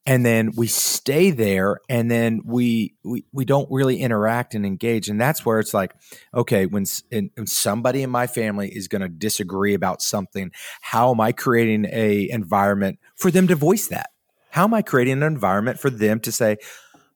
and 0.04 0.26
then 0.26 0.50
we 0.56 0.66
stay 0.66 1.30
there 1.30 1.80
and 1.88 2.10
then 2.10 2.40
we 2.44 2.94
we, 3.04 3.24
we 3.32 3.44
don't 3.44 3.70
really 3.70 4.00
interact 4.00 4.54
and 4.54 4.66
engage 4.66 5.08
and 5.08 5.20
that's 5.20 5.46
where 5.46 5.60
it's 5.60 5.74
like 5.74 5.94
okay 6.34 6.66
when, 6.66 6.84
when 7.10 7.30
somebody 7.46 8.02
in 8.02 8.10
my 8.10 8.26
family 8.26 8.68
is 8.68 8.88
going 8.88 9.02
to 9.02 9.08
disagree 9.08 9.74
about 9.74 10.02
something 10.02 10.50
how 10.80 11.10
am 11.10 11.20
i 11.20 11.32
creating 11.32 11.86
a 11.92 12.28
environment 12.30 12.98
for 13.16 13.30
them 13.30 13.46
to 13.46 13.54
voice 13.54 13.88
that 13.88 14.10
how 14.50 14.64
am 14.64 14.74
i 14.74 14.82
creating 14.82 15.14
an 15.14 15.22
environment 15.22 15.78
for 15.78 15.90
them 15.90 16.18
to 16.18 16.32
say 16.32 16.56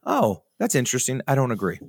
oh, 0.07 0.43
that's 0.59 0.75
interesting. 0.75 1.21
I 1.27 1.35
don't 1.35 1.51
agree. 1.51 1.81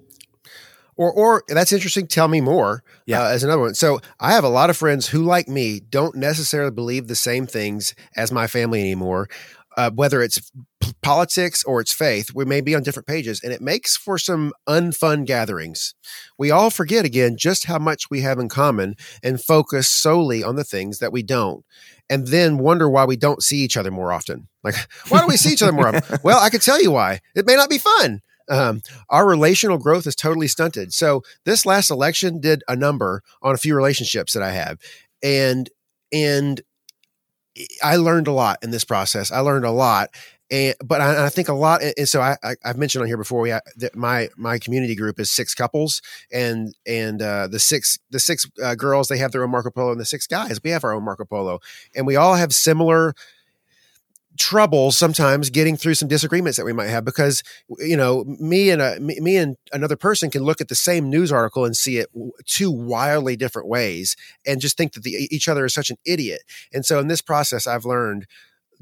Or, 0.95 1.13
or 1.13 1.43
that's 1.47 1.71
interesting. 1.71 2.07
Tell 2.07 2.27
me 2.27 2.41
more. 2.41 2.83
Yeah. 3.05 3.21
Uh, 3.21 3.27
as 3.27 3.43
another 3.43 3.61
one. 3.61 3.75
So 3.75 3.99
I 4.19 4.31
have 4.31 4.43
a 4.43 4.49
lot 4.49 4.71
of 4.71 4.77
friends 4.77 5.07
who, 5.07 5.21
like 5.23 5.47
me, 5.47 5.79
don't 5.79 6.15
necessarily 6.15 6.71
believe 6.71 7.07
the 7.07 7.15
same 7.15 7.45
things 7.45 7.93
as 8.15 8.31
my 8.31 8.47
family 8.47 8.81
anymore. 8.81 9.29
Uh, 9.77 9.91
whether 9.91 10.21
it's 10.21 10.51
p- 10.81 10.91
politics 11.03 11.63
or 11.63 11.79
it's 11.79 11.93
faith, 11.93 12.31
we 12.33 12.43
may 12.43 12.61
be 12.61 12.73
on 12.75 12.83
different 12.83 13.07
pages, 13.07 13.39
and 13.43 13.53
it 13.53 13.61
makes 13.61 13.95
for 13.95 14.17
some 14.17 14.51
unfun 14.67 15.23
gatherings. 15.23 15.93
We 16.37 16.51
all 16.51 16.69
forget 16.69 17.05
again 17.05 17.37
just 17.37 17.65
how 17.65 17.77
much 17.77 18.09
we 18.09 18.21
have 18.21 18.39
in 18.39 18.49
common 18.49 18.95
and 19.23 19.41
focus 19.41 19.87
solely 19.87 20.43
on 20.43 20.55
the 20.55 20.63
things 20.63 20.99
that 20.99 21.13
we 21.13 21.23
don't, 21.23 21.63
and 22.09 22.27
then 22.27 22.57
wonder 22.57 22.89
why 22.89 23.05
we 23.05 23.15
don't 23.15 23.43
see 23.43 23.57
each 23.57 23.77
other 23.77 23.91
more 23.91 24.11
often. 24.11 24.47
Like, 24.63 24.75
why 25.09 25.19
don't 25.19 25.29
we 25.29 25.37
see 25.37 25.53
each 25.53 25.61
other 25.61 25.71
more 25.71 25.87
often? 25.87 26.19
Well, 26.23 26.39
I 26.39 26.49
can 26.49 26.59
tell 26.59 26.81
you 26.81 26.91
why. 26.91 27.21
It 27.35 27.45
may 27.45 27.55
not 27.55 27.69
be 27.69 27.77
fun 27.77 28.21
um, 28.49 28.81
our 29.09 29.27
relational 29.27 29.77
growth 29.77 30.07
is 30.07 30.15
totally 30.15 30.47
stunted. 30.47 30.93
So 30.93 31.23
this 31.45 31.65
last 31.65 31.89
election 31.89 32.39
did 32.39 32.63
a 32.67 32.75
number 32.75 33.21
on 33.41 33.53
a 33.53 33.57
few 33.57 33.75
relationships 33.75 34.33
that 34.33 34.43
I 34.43 34.51
have, 34.51 34.79
and 35.21 35.69
and 36.11 36.61
I 37.83 37.95
learned 37.97 38.27
a 38.27 38.31
lot 38.31 38.59
in 38.63 38.71
this 38.71 38.83
process. 38.83 39.31
I 39.31 39.39
learned 39.39 39.65
a 39.65 39.71
lot. 39.71 40.09
And, 40.49 40.75
but 40.83 41.01
I, 41.01 41.25
I 41.25 41.29
think 41.29 41.49
a 41.49 41.53
lot, 41.53 41.81
and 41.83 42.07
so 42.07 42.21
I, 42.21 42.37
I, 42.41 42.55
have 42.63 42.77
mentioned 42.77 43.01
on 43.01 43.07
here 43.07 43.17
before. 43.17 43.41
We 43.41 43.49
that 43.49 43.95
my 43.95 44.29
my 44.37 44.59
community 44.59 44.95
group 44.95 45.19
is 45.19 45.29
six 45.29 45.53
couples, 45.53 46.01
and 46.31 46.73
and 46.87 47.21
uh, 47.21 47.47
the 47.47 47.59
six 47.59 47.99
the 48.11 48.19
six 48.19 48.49
uh, 48.63 48.75
girls 48.75 49.09
they 49.09 49.17
have 49.17 49.33
their 49.33 49.43
own 49.43 49.51
Marco 49.51 49.71
Polo, 49.71 49.91
and 49.91 49.99
the 49.99 50.05
six 50.05 50.25
guys 50.25 50.61
we 50.63 50.69
have 50.69 50.85
our 50.85 50.93
own 50.93 51.03
Marco 51.03 51.25
Polo, 51.25 51.59
and 51.93 52.07
we 52.07 52.15
all 52.15 52.35
have 52.35 52.53
similar 52.53 53.13
trouble 54.37 54.91
sometimes 54.91 55.49
getting 55.49 55.75
through 55.77 55.93
some 55.93 56.07
disagreements 56.07 56.57
that 56.57 56.65
we 56.65 56.73
might 56.73 56.89
have 56.89 57.05
because 57.05 57.43
you 57.79 57.97
know 57.97 58.23
me 58.39 58.69
and 58.69 58.81
a, 58.81 58.99
me, 58.99 59.35
and 59.37 59.57
another 59.71 59.95
person 59.95 60.29
can 60.29 60.43
look 60.43 60.61
at 60.61 60.67
the 60.67 60.75
same 60.75 61.09
news 61.09 61.31
article 61.31 61.65
and 61.65 61.75
see 61.75 61.97
it 61.97 62.09
two 62.45 62.71
wildly 62.71 63.35
different 63.35 63.67
ways 63.67 64.15
and 64.45 64.61
just 64.61 64.77
think 64.77 64.93
that 64.93 65.03
the, 65.03 65.27
each 65.31 65.47
other 65.47 65.65
is 65.65 65.73
such 65.73 65.89
an 65.89 65.97
idiot. 66.05 66.41
And 66.73 66.85
so 66.85 66.99
in 66.99 67.07
this 67.07 67.21
process 67.21 67.67
i've 67.67 67.85
learned 67.85 68.25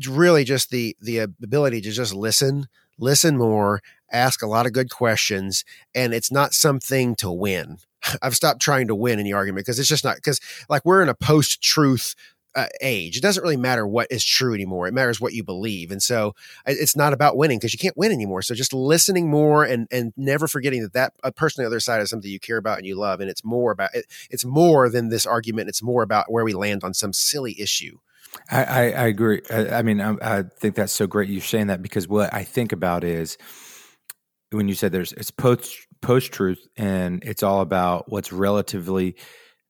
really 0.08 0.44
just 0.44 0.70
the 0.70 0.96
the 1.02 1.20
ability 1.20 1.82
to 1.82 1.92
just 1.92 2.14
listen 2.14 2.68
listen 2.98 3.38
more 3.38 3.82
ask 4.12 4.42
a 4.42 4.48
lot 4.48 4.66
of 4.66 4.74
good 4.74 4.90
questions 4.90 5.64
and 5.94 6.14
it's 6.14 6.32
not 6.32 6.54
something 6.54 7.16
to 7.16 7.32
win. 7.32 7.78
I've 8.22 8.36
stopped 8.36 8.62
trying 8.62 8.88
to 8.88 8.96
win 8.96 9.20
any 9.20 9.34
argument 9.34 9.66
because 9.66 9.80
it's 9.80 9.90
just 9.90 10.04
not 10.04 10.16
because 10.16 10.40
like 10.70 10.84
we're 10.86 11.02
in 11.02 11.10
a 11.10 11.16
post 11.16 11.62
truth 11.62 12.16
uh, 12.56 12.68
age. 12.82 13.18
It 13.18 13.22
doesn't 13.22 13.44
really 13.44 13.58
matter 13.58 13.86
what 13.86 14.08
is 14.10 14.24
true 14.24 14.54
anymore. 14.54 14.88
It 14.88 14.94
matters 14.94 15.20
what 15.20 15.34
you 15.34 15.44
believe. 15.44 15.92
And 15.92 16.02
so 16.02 16.36
it's 16.66 16.96
not 16.96 17.14
about 17.14 17.38
winning 17.38 17.60
because 17.60 17.74
you 17.74 17.80
can't 17.80 17.98
win 17.98 18.12
anymore. 18.12 18.42
So 18.42 18.56
just 18.56 18.74
listening 18.74 19.30
more 19.30 19.64
and 19.64 19.88
and 19.92 20.14
never 20.16 20.48
forgetting 20.48 20.82
that 20.84 20.94
that 20.94 21.14
a 21.24 21.32
person 21.32 21.62
on 21.62 21.66
the 21.66 21.74
other 21.74 21.80
side 21.80 22.02
is 22.02 22.10
something 22.10 22.32
you 22.32 22.40
care 22.40 22.58
about 22.58 22.78
and 22.78 22.88
you 22.88 22.96
love. 22.96 23.20
And 23.20 23.30
it's 23.30 23.44
more 23.44 23.72
about 23.72 23.94
it, 23.94 24.06
it's 24.30 24.46
more 24.46 24.90
than 24.90 25.10
this 25.10 25.26
argument. 25.26 25.70
It's 25.70 25.84
more 25.84 26.04
about 26.04 26.32
where 26.32 26.46
we 26.46 26.54
land 26.54 26.84
on 26.84 26.94
some 26.94 27.14
silly 27.14 27.60
issue. 27.60 28.00
I, 28.52 28.64
I, 28.64 28.82
I 28.82 29.06
agree. 29.06 29.42
I, 29.50 29.70
I 29.70 29.82
mean, 29.82 30.02
I, 30.02 30.16
I, 30.22 30.44
think 30.44 30.76
that's 30.76 30.92
so 30.92 31.08
great 31.08 31.30
you're 31.30 31.42
saying 31.42 31.68
that 31.68 31.82
because 31.82 32.08
what 32.08 32.34
I 32.34 32.44
think 32.44 32.74
about 32.74 33.04
is 33.04 33.38
when 34.52 34.68
you 34.68 34.76
said 34.76 34.92
there's 34.92 35.14
it's 35.14 35.32
post 35.32 35.78
post 36.02 36.32
truth 36.32 36.68
and 36.78 37.24
it's 37.24 37.44
all 37.44 37.62
about 37.62 38.12
what's 38.12 38.32
relatively 38.32 39.16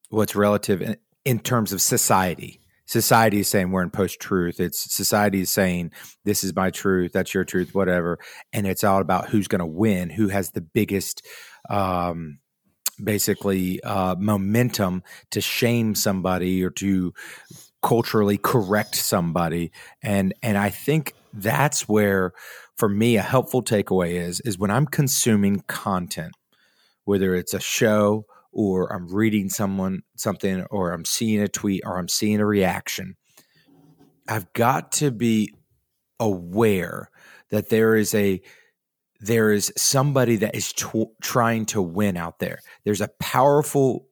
what's 0.10 0.36
relative 0.36 0.82
in, 0.82 0.98
in 1.26 1.39
terms 1.39 1.74
of 1.74 1.82
society 1.82 2.60
society 2.86 3.39
is 3.39 3.48
saying 3.48 3.71
we're 3.71 3.84
in 3.84 3.89
post 3.89 4.19
truth. 4.19 4.60
It's 4.60 4.93
society 4.93 5.41
is 5.41 5.50
saying 5.50 5.91
this 6.24 6.43
is 6.43 6.56
my 6.56 6.69
truth, 6.69 7.12
that's 7.13 7.34
your 7.34 7.43
truth, 7.43 7.74
whatever. 7.74 8.19
And 8.54 8.65
it's 8.67 8.84
all 8.84 9.02
about 9.02 9.30
who's 9.30 9.48
going 9.48 9.60
to 9.60 9.65
win, 9.65 10.10
who 10.10 10.28
has 10.30 10.52
the 10.52 10.62
biggest, 10.62 11.26
um, 11.69 12.39
basically, 13.04 13.82
uh, 13.82 14.15
momentum 14.17 15.04
to 15.32 15.41
shame 15.41 15.95
somebody 15.95 16.63
or 16.63 16.69
to 16.71 17.13
culturally 17.82 18.38
correct 18.38 18.95
somebody. 18.95 19.71
And 20.02 20.34
and 20.41 20.58
I 20.58 20.69
think 20.69 21.13
that's 21.34 21.88
where, 21.88 22.34
for 22.78 22.89
me, 22.89 23.17
a 23.17 23.21
helpful 23.21 23.63
takeaway 23.63 24.13
is 24.13 24.39
is 24.41 24.58
when 24.58 24.71
I'm 24.71 24.86
consuming 24.86 25.62
content, 25.67 26.34
whether 27.04 27.36
it's 27.36 27.54
a 27.54 27.60
show 27.60 28.26
or 28.56 28.91
I'm 28.91 29.13
reading 29.13 29.50
someone 29.50 30.02
something 30.15 30.63
or 30.72 30.94
I'm 30.94 31.06
seeing 31.06 31.41
a 31.41 31.48
tweet 31.48 31.84
or 31.86 32.00
I'm 32.00 32.08
seeing 32.08 32.39
a 32.39 32.46
reaction, 32.46 33.18
I've 34.28 34.52
got 34.54 34.94
to 34.94 35.12
be 35.12 35.54
aware 36.20 37.12
that 37.52 37.70
there 37.70 37.96
is 37.96 38.15
a 38.15 38.41
there 39.20 39.52
is 39.52 39.74
somebody 39.78 40.38
that 40.38 40.56
is 40.56 40.72
tw- 40.74 41.12
trying 41.22 41.65
to 41.65 41.82
win 41.82 42.15
out 42.18 42.39
there. 42.39 42.60
There's 42.86 43.02
a 43.02 43.10
powerful 43.20 44.08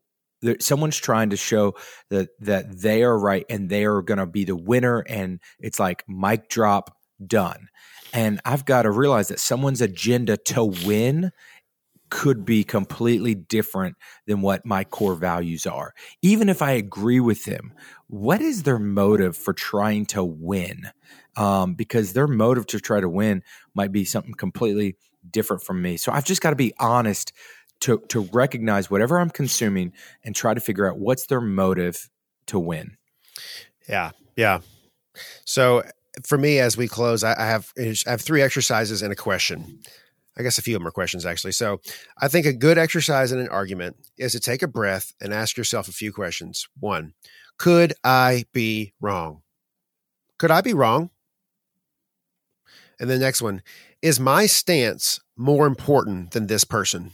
someone's 0.59 0.97
trying 0.97 1.29
to 1.29 1.37
show 1.37 1.75
that 2.09 2.29
that 2.41 2.81
they 2.81 3.03
are 3.03 3.17
right 3.17 3.45
and 3.49 3.69
they 3.69 3.85
are 3.85 4.01
going 4.01 4.17
to 4.17 4.25
be 4.25 4.43
the 4.43 4.57
winner 4.57 4.99
and 5.07 5.39
it's 5.59 5.79
like 5.79 6.03
mic 6.07 6.49
drop 6.49 6.97
done. 7.25 7.69
And 8.11 8.41
I've 8.45 8.65
got 8.65 8.83
to 8.83 8.91
realize 8.91 9.29
that 9.29 9.39
someone's 9.39 9.81
agenda 9.81 10.35
to 10.37 10.65
win 10.65 11.31
could 12.13 12.45
be 12.45 12.63
completely 12.63 13.33
different 13.33 13.97
than 14.27 14.41
what 14.41 14.63
my 14.67 14.83
core 14.83 15.15
values 15.15 15.65
are. 15.65 15.95
Even 16.21 16.47
if 16.47 16.61
I 16.61 16.73
agree 16.73 17.19
with 17.19 17.45
them, 17.45 17.73
what 18.05 18.39
is 18.39 18.61
their 18.61 18.77
motive 18.77 19.35
for 19.35 19.51
trying 19.51 20.05
to 20.05 20.23
win? 20.23 20.91
Um, 21.35 21.73
because 21.73 22.13
their 22.13 22.27
motive 22.27 22.67
to 22.67 22.79
try 22.79 23.01
to 23.01 23.09
win 23.09 23.41
might 23.73 23.91
be 23.91 24.05
something 24.05 24.35
completely 24.35 24.95
different 25.27 25.63
from 25.63 25.81
me. 25.81 25.97
So 25.97 26.11
I've 26.11 26.23
just 26.23 26.43
got 26.43 26.51
to 26.51 26.55
be 26.55 26.71
honest 26.79 27.33
to 27.79 28.03
to 28.09 28.29
recognize 28.31 28.91
whatever 28.91 29.19
I'm 29.19 29.31
consuming 29.31 29.91
and 30.23 30.35
try 30.35 30.53
to 30.53 30.61
figure 30.61 30.87
out 30.87 30.99
what's 30.99 31.25
their 31.25 31.41
motive 31.41 32.11
to 32.45 32.59
win. 32.59 32.95
Yeah, 33.89 34.11
yeah. 34.35 34.59
So 35.45 35.81
for 36.27 36.37
me, 36.37 36.59
as 36.59 36.77
we 36.77 36.87
close, 36.87 37.23
I, 37.23 37.43
have 37.43 37.73
I 37.75 37.95
have 38.05 38.21
three 38.21 38.43
exercises 38.43 39.01
and 39.01 39.11
a 39.11 39.15
question. 39.15 39.79
I 40.37 40.43
guess 40.43 40.57
a 40.57 40.61
few 40.61 40.75
of 40.75 40.81
them 40.81 40.87
are 40.87 40.91
questions 40.91 41.25
actually. 41.25 41.51
So 41.51 41.79
I 42.19 42.27
think 42.27 42.45
a 42.45 42.53
good 42.53 42.77
exercise 42.77 43.31
in 43.31 43.39
an 43.39 43.49
argument 43.49 43.97
is 44.17 44.31
to 44.31 44.39
take 44.39 44.63
a 44.63 44.67
breath 44.67 45.13
and 45.21 45.33
ask 45.33 45.57
yourself 45.57 45.87
a 45.87 45.93
few 45.93 46.11
questions. 46.11 46.67
One, 46.79 47.13
could 47.57 47.93
I 48.03 48.45
be 48.53 48.93
wrong? 48.99 49.41
Could 50.39 50.51
I 50.51 50.61
be 50.61 50.73
wrong? 50.73 51.11
And 52.99 53.09
the 53.09 53.17
next 53.17 53.41
one, 53.41 53.61
is 54.01 54.19
my 54.19 54.45
stance 54.45 55.19
more 55.35 55.65
important 55.65 56.31
than 56.31 56.47
this 56.47 56.63
person? 56.63 57.11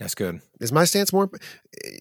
That's 0.00 0.14
good. 0.14 0.40
Is 0.58 0.72
my 0.72 0.84
stance 0.84 1.12
more? 1.12 1.30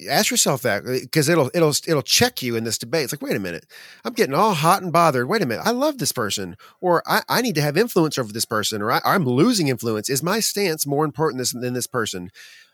Ask 0.10 0.32
yourself 0.32 0.62
that 0.62 0.84
because 0.86 1.28
it'll 1.28 1.52
it'll 1.54 1.74
it'll 1.88 2.02
check 2.02 2.42
you 2.42 2.56
in 2.56 2.64
this 2.64 2.78
debate. 2.78 3.04
It's 3.04 3.14
like, 3.14 3.22
wait 3.22 3.36
a 3.36 3.40
minute, 3.40 3.66
I'm 4.06 4.14
getting 4.14 4.34
all 4.34 4.54
hot 4.54 4.82
and 4.82 4.94
bothered. 4.94 5.28
Wait 5.28 5.42
a 5.42 5.46
minute, 5.46 5.66
I 5.66 5.72
love 5.72 5.98
this 5.98 6.12
person, 6.12 6.56
or 6.80 7.04
I, 7.06 7.22
I 7.28 7.42
need 7.42 7.56
to 7.56 7.62
have 7.62 7.78
influence 7.78 8.18
over 8.18 8.32
this 8.32 8.46
person, 8.46 8.82
or 8.82 8.92
I, 8.92 9.02
am 9.06 9.26
losing 9.26 9.68
influence. 9.68 10.10
Is 10.10 10.24
my 10.24 10.40
stance 10.40 10.88
more 10.88 11.04
important 11.04 11.46
than 11.54 11.74
this 11.74 11.88
person? 11.88 12.32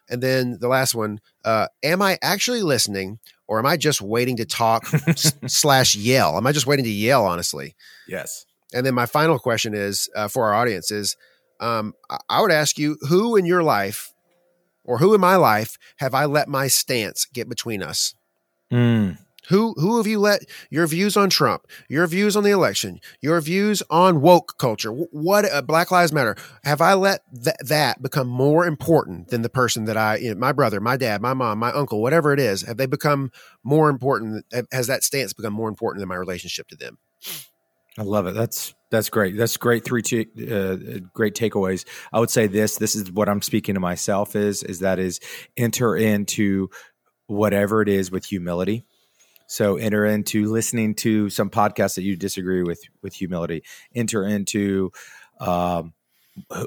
And 0.09 0.23
then 0.23 0.57
the 0.61 0.69
last 0.69 0.95
one, 0.95 1.19
uh, 1.43 1.67
am 1.83 2.01
I 2.01 2.17
actually 2.21 2.61
listening, 2.61 3.19
or 3.47 3.59
am 3.59 3.65
I 3.65 3.75
just 3.75 4.01
waiting 4.01 4.37
to 4.37 4.45
talk 4.45 4.85
slash 5.47 5.95
yell? 5.95 6.37
Am 6.37 6.47
I 6.47 6.51
just 6.51 6.67
waiting 6.67 6.85
to 6.85 6.91
yell? 6.91 7.25
Honestly, 7.25 7.75
yes. 8.07 8.45
And 8.73 8.85
then 8.85 8.93
my 8.93 9.05
final 9.05 9.39
question 9.39 9.73
is 9.73 10.09
uh, 10.15 10.27
for 10.27 10.45
our 10.45 10.53
audience 10.53 10.91
is, 10.91 11.17
um, 11.59 11.93
I 12.29 12.41
would 12.41 12.51
ask 12.51 12.77
you, 12.77 12.97
who 13.09 13.35
in 13.35 13.45
your 13.45 13.63
life 13.63 14.13
or 14.87 14.97
who 14.97 15.13
in 15.13 15.21
my 15.21 15.35
life 15.35 15.77
have 15.97 16.15
I 16.15 16.25
let 16.25 16.47
my 16.47 16.67
stance 16.67 17.25
get 17.25 17.47
between 17.47 17.83
us? 17.83 18.15
Mm. 18.71 19.17
Who 19.49 19.73
who 19.77 19.97
have 19.97 20.07
you 20.07 20.19
let 20.19 20.41
your 20.69 20.87
views 20.87 21.15
on 21.15 21.29
Trump, 21.29 21.67
your 21.87 22.05
views 22.07 22.35
on 22.35 22.43
the 22.43 22.49
election, 22.49 22.99
your 23.21 23.39
views 23.39 23.81
on 23.89 24.19
woke 24.19 24.57
culture, 24.57 24.91
what 24.91 25.49
uh, 25.49 25.61
Black 25.61 25.89
Lives 25.89 26.11
Matter? 26.11 26.35
Have 26.65 26.81
I 26.81 26.95
let 26.95 27.21
th- 27.33 27.55
that 27.61 28.01
become 28.01 28.27
more 28.27 28.65
important 28.65 29.29
than 29.29 29.43
the 29.43 29.49
person 29.49 29.85
that 29.85 29.95
I, 29.95 30.17
you 30.17 30.33
know, 30.33 30.39
my 30.39 30.51
brother, 30.51 30.81
my 30.81 30.97
dad, 30.97 31.21
my 31.21 31.33
mom, 31.33 31.59
my 31.59 31.71
uncle, 31.71 32.01
whatever 32.01 32.33
it 32.33 32.39
is? 32.39 32.63
Have 32.63 32.75
they 32.75 32.87
become 32.87 33.31
more 33.63 33.89
important? 33.89 34.45
Has 34.71 34.87
that 34.87 35.03
stance 35.03 35.31
become 35.31 35.53
more 35.53 35.69
important 35.69 36.01
than 36.01 36.09
my 36.09 36.15
relationship 36.15 36.67
to 36.69 36.75
them? 36.75 36.97
I 37.97 38.03
love 38.03 38.27
it. 38.27 38.33
That's 38.33 38.73
that's 38.89 39.09
great. 39.09 39.35
That's 39.35 39.57
great. 39.57 39.83
Three 39.83 40.01
uh, 40.01 40.99
great 41.13 41.35
takeaways. 41.35 41.85
I 42.13 42.19
would 42.19 42.29
say 42.29 42.47
this. 42.47 42.77
This 42.77 42.95
is 42.95 43.11
what 43.11 43.27
I'm 43.27 43.41
speaking 43.41 43.75
to 43.75 43.81
myself. 43.81 44.35
Is 44.35 44.63
is 44.63 44.79
that 44.79 44.99
is 44.99 45.19
enter 45.57 45.95
into 45.95 46.69
whatever 47.27 47.81
it 47.81 47.89
is 47.89 48.11
with 48.11 48.25
humility. 48.25 48.85
So 49.47 49.77
enter 49.77 50.05
into 50.05 50.51
listening 50.51 50.95
to 50.95 51.29
some 51.29 51.49
podcasts 51.49 51.95
that 51.95 52.03
you 52.03 52.15
disagree 52.15 52.63
with 52.63 52.81
with 53.01 53.13
humility. 53.13 53.63
Enter 53.93 54.25
into 54.25 54.91
um, 55.39 55.93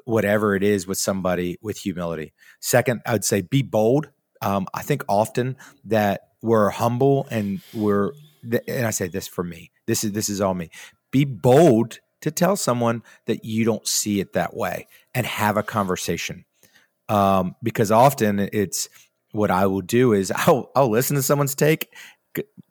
whatever 0.04 0.54
it 0.54 0.62
is 0.62 0.86
with 0.86 0.98
somebody 0.98 1.58
with 1.62 1.78
humility. 1.78 2.32
Second, 2.60 3.00
I 3.06 3.12
would 3.12 3.24
say 3.24 3.40
be 3.40 3.62
bold. 3.62 4.10
Um, 4.42 4.66
I 4.74 4.82
think 4.82 5.04
often 5.08 5.56
that 5.84 6.28
we're 6.42 6.70
humble 6.70 7.26
and 7.30 7.60
we're 7.74 8.12
and 8.42 8.86
I 8.86 8.90
say 8.90 9.08
this 9.08 9.26
for 9.28 9.44
me. 9.44 9.70
This 9.86 10.04
is 10.04 10.12
this 10.12 10.28
is 10.28 10.40
all 10.40 10.54
me 10.54 10.70
be 11.10 11.24
bold 11.24 11.98
to 12.20 12.30
tell 12.30 12.56
someone 12.56 13.02
that 13.26 13.44
you 13.44 13.64
don't 13.64 13.86
see 13.86 14.20
it 14.20 14.34
that 14.34 14.54
way 14.54 14.86
and 15.14 15.26
have 15.26 15.56
a 15.56 15.62
conversation. 15.62 16.44
Um, 17.08 17.56
because 17.62 17.90
often 17.90 18.38
it's 18.52 18.88
what 19.32 19.50
I 19.50 19.66
will 19.66 19.80
do 19.80 20.12
is 20.12 20.30
I'll, 20.36 20.70
I'll 20.74 20.90
listen 20.90 21.16
to 21.16 21.22
someone's 21.22 21.54
take 21.54 21.92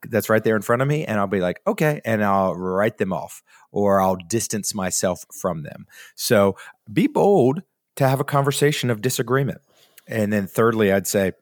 that's 0.07 0.29
right 0.29 0.43
there 0.43 0.55
in 0.55 0.61
front 0.61 0.81
of 0.81 0.87
me 0.87 1.05
and 1.05 1.19
I'll 1.19 1.27
be 1.27 1.41
like, 1.41 1.59
okay, 1.67 2.01
and 2.05 2.23
I'll 2.23 2.55
write 2.55 2.97
them 2.97 3.11
off 3.11 3.43
or 3.71 3.99
I'll 3.99 4.15
distance 4.15 4.73
myself 4.73 5.25
from 5.33 5.63
them. 5.63 5.85
So 6.15 6.55
be 6.91 7.07
bold 7.07 7.61
to 7.97 8.07
have 8.07 8.19
a 8.19 8.25
conversation 8.25 8.89
of 8.89 9.01
disagreement. 9.01 9.59
And 10.07 10.31
then 10.31 10.47
thirdly, 10.47 10.91
I'd 10.91 11.07
say 11.07 11.33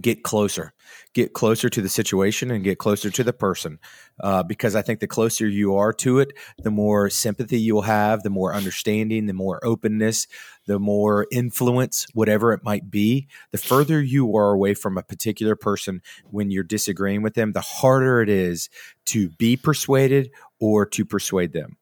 get 0.00 0.22
closer 0.22 0.72
get 1.12 1.34
closer 1.34 1.68
to 1.68 1.82
the 1.82 1.88
situation 1.88 2.50
and 2.50 2.64
get 2.64 2.78
closer 2.78 3.10
to 3.10 3.22
the 3.22 3.32
person 3.32 3.78
uh, 4.20 4.42
because 4.42 4.74
i 4.74 4.80
think 4.80 5.00
the 5.00 5.06
closer 5.06 5.46
you 5.46 5.74
are 5.74 5.92
to 5.92 6.18
it 6.18 6.32
the 6.62 6.70
more 6.70 7.10
sympathy 7.10 7.58
you'll 7.58 7.82
have 7.82 8.22
the 8.22 8.30
more 8.30 8.54
understanding 8.54 9.26
the 9.26 9.34
more 9.34 9.60
openness 9.64 10.26
the 10.66 10.78
more 10.78 11.26
influence 11.30 12.06
whatever 12.14 12.52
it 12.52 12.62
might 12.62 12.90
be. 12.90 13.26
The 13.50 13.58
further 13.58 14.00
you 14.00 14.36
are 14.36 14.52
away 14.52 14.74
from 14.74 14.96
a 14.96 15.02
particular 15.02 15.56
person 15.56 16.02
when 16.30 16.50
you're 16.50 16.62
disagreeing 16.62 17.22
with 17.22 17.34
them 17.34 17.52
the 17.52 17.60
harder 17.60 18.22
it 18.22 18.28
is 18.28 18.68
to 19.06 19.30
be 19.30 19.56
persuaded 19.56 20.30
or 20.60 20.86
to 20.86 21.04
persuade 21.04 21.52
them. 21.52 21.76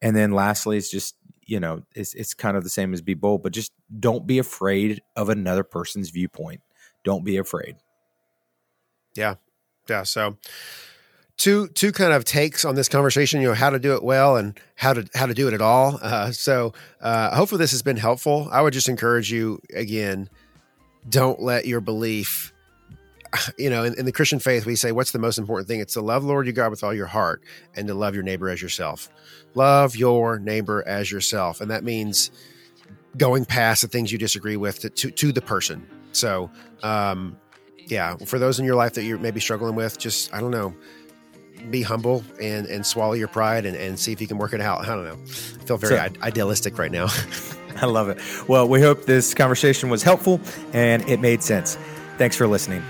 And 0.00 0.16
then 0.16 0.32
lastly 0.32 0.76
it's 0.76 0.90
just 0.90 1.16
you 1.44 1.60
know 1.60 1.82
it's, 1.94 2.14
it's 2.14 2.34
kind 2.34 2.56
of 2.56 2.64
the 2.64 2.70
same 2.70 2.94
as 2.94 3.02
be 3.02 3.14
bold 3.14 3.42
but 3.42 3.52
just 3.52 3.72
don't 3.98 4.26
be 4.26 4.38
afraid 4.38 5.02
of 5.16 5.28
another 5.28 5.64
person's 5.64 6.10
viewpoint 6.10 6.60
don't 7.04 7.24
be 7.24 7.36
afraid. 7.36 7.76
Yeah. 9.14 9.36
Yeah. 9.88 10.04
So 10.04 10.36
two 11.36 11.68
two 11.68 11.92
kind 11.92 12.12
of 12.12 12.24
takes 12.24 12.64
on 12.64 12.74
this 12.74 12.88
conversation, 12.88 13.40
you 13.40 13.48
know, 13.48 13.54
how 13.54 13.70
to 13.70 13.78
do 13.78 13.94
it 13.94 14.02
well 14.02 14.36
and 14.36 14.58
how 14.76 14.92
to 14.92 15.08
how 15.14 15.26
to 15.26 15.34
do 15.34 15.48
it 15.48 15.54
at 15.54 15.60
all. 15.60 15.98
Uh, 16.00 16.30
so 16.32 16.72
uh, 17.00 17.34
hopefully 17.34 17.58
this 17.58 17.72
has 17.72 17.82
been 17.82 17.96
helpful. 17.96 18.48
I 18.50 18.62
would 18.62 18.72
just 18.72 18.88
encourage 18.88 19.30
you 19.32 19.60
again, 19.74 20.28
don't 21.08 21.40
let 21.40 21.66
your 21.66 21.80
belief 21.80 22.52
you 23.58 23.70
know, 23.70 23.84
in, 23.84 23.98
in, 23.98 24.04
the 24.04 24.12
Christian 24.12 24.38
faith, 24.38 24.66
we 24.66 24.76
say, 24.76 24.92
what's 24.92 25.12
the 25.12 25.18
most 25.18 25.38
important 25.38 25.68
thing? 25.68 25.80
It's 25.80 25.94
to 25.94 26.00
love 26.00 26.24
Lord 26.24 26.46
your 26.46 26.52
God 26.52 26.70
with 26.70 26.84
all 26.84 26.94
your 26.94 27.06
heart 27.06 27.42
and 27.74 27.86
to 27.88 27.94
love 27.94 28.14
your 28.14 28.24
neighbor 28.24 28.48
as 28.48 28.60
yourself. 28.60 29.08
Love 29.54 29.96
your 29.96 30.38
neighbor 30.38 30.86
as 30.86 31.10
yourself. 31.10 31.60
And 31.60 31.70
that 31.70 31.84
means 31.84 32.30
going 33.16 33.44
past 33.44 33.82
the 33.82 33.88
things 33.88 34.10
you 34.10 34.18
disagree 34.18 34.56
with 34.56 34.80
to, 34.80 34.90
to, 34.90 35.10
to 35.10 35.32
the 35.32 35.42
person. 35.42 35.86
So, 36.12 36.50
um, 36.82 37.36
yeah, 37.78 38.16
for 38.16 38.38
those 38.38 38.58
in 38.58 38.64
your 38.64 38.76
life 38.76 38.94
that 38.94 39.04
you're 39.04 39.18
maybe 39.18 39.40
struggling 39.40 39.74
with, 39.74 39.98
just 39.98 40.32
I 40.32 40.40
don't 40.40 40.50
know, 40.50 40.74
be 41.70 41.82
humble 41.82 42.24
and 42.40 42.66
and 42.66 42.84
swallow 42.84 43.12
your 43.12 43.28
pride 43.28 43.66
and, 43.66 43.76
and 43.76 43.98
see 43.98 44.12
if 44.12 44.20
you 44.20 44.26
can 44.26 44.38
work 44.38 44.52
it 44.52 44.60
out. 44.60 44.82
I 44.82 44.86
don't 44.86 45.04
know. 45.04 45.18
I 45.22 45.64
feel 45.64 45.78
very 45.78 45.96
so, 45.96 46.20
idealistic 46.22 46.78
right 46.78 46.92
now. 46.92 47.08
I 47.80 47.86
love 47.86 48.08
it. 48.08 48.20
Well, 48.48 48.68
we 48.68 48.80
hope 48.80 49.06
this 49.06 49.34
conversation 49.34 49.88
was 49.88 50.02
helpful 50.02 50.40
and 50.72 51.08
it 51.08 51.20
made 51.20 51.42
sense. 51.42 51.76
Thanks 52.18 52.36
for 52.36 52.46
listening. 52.46 52.82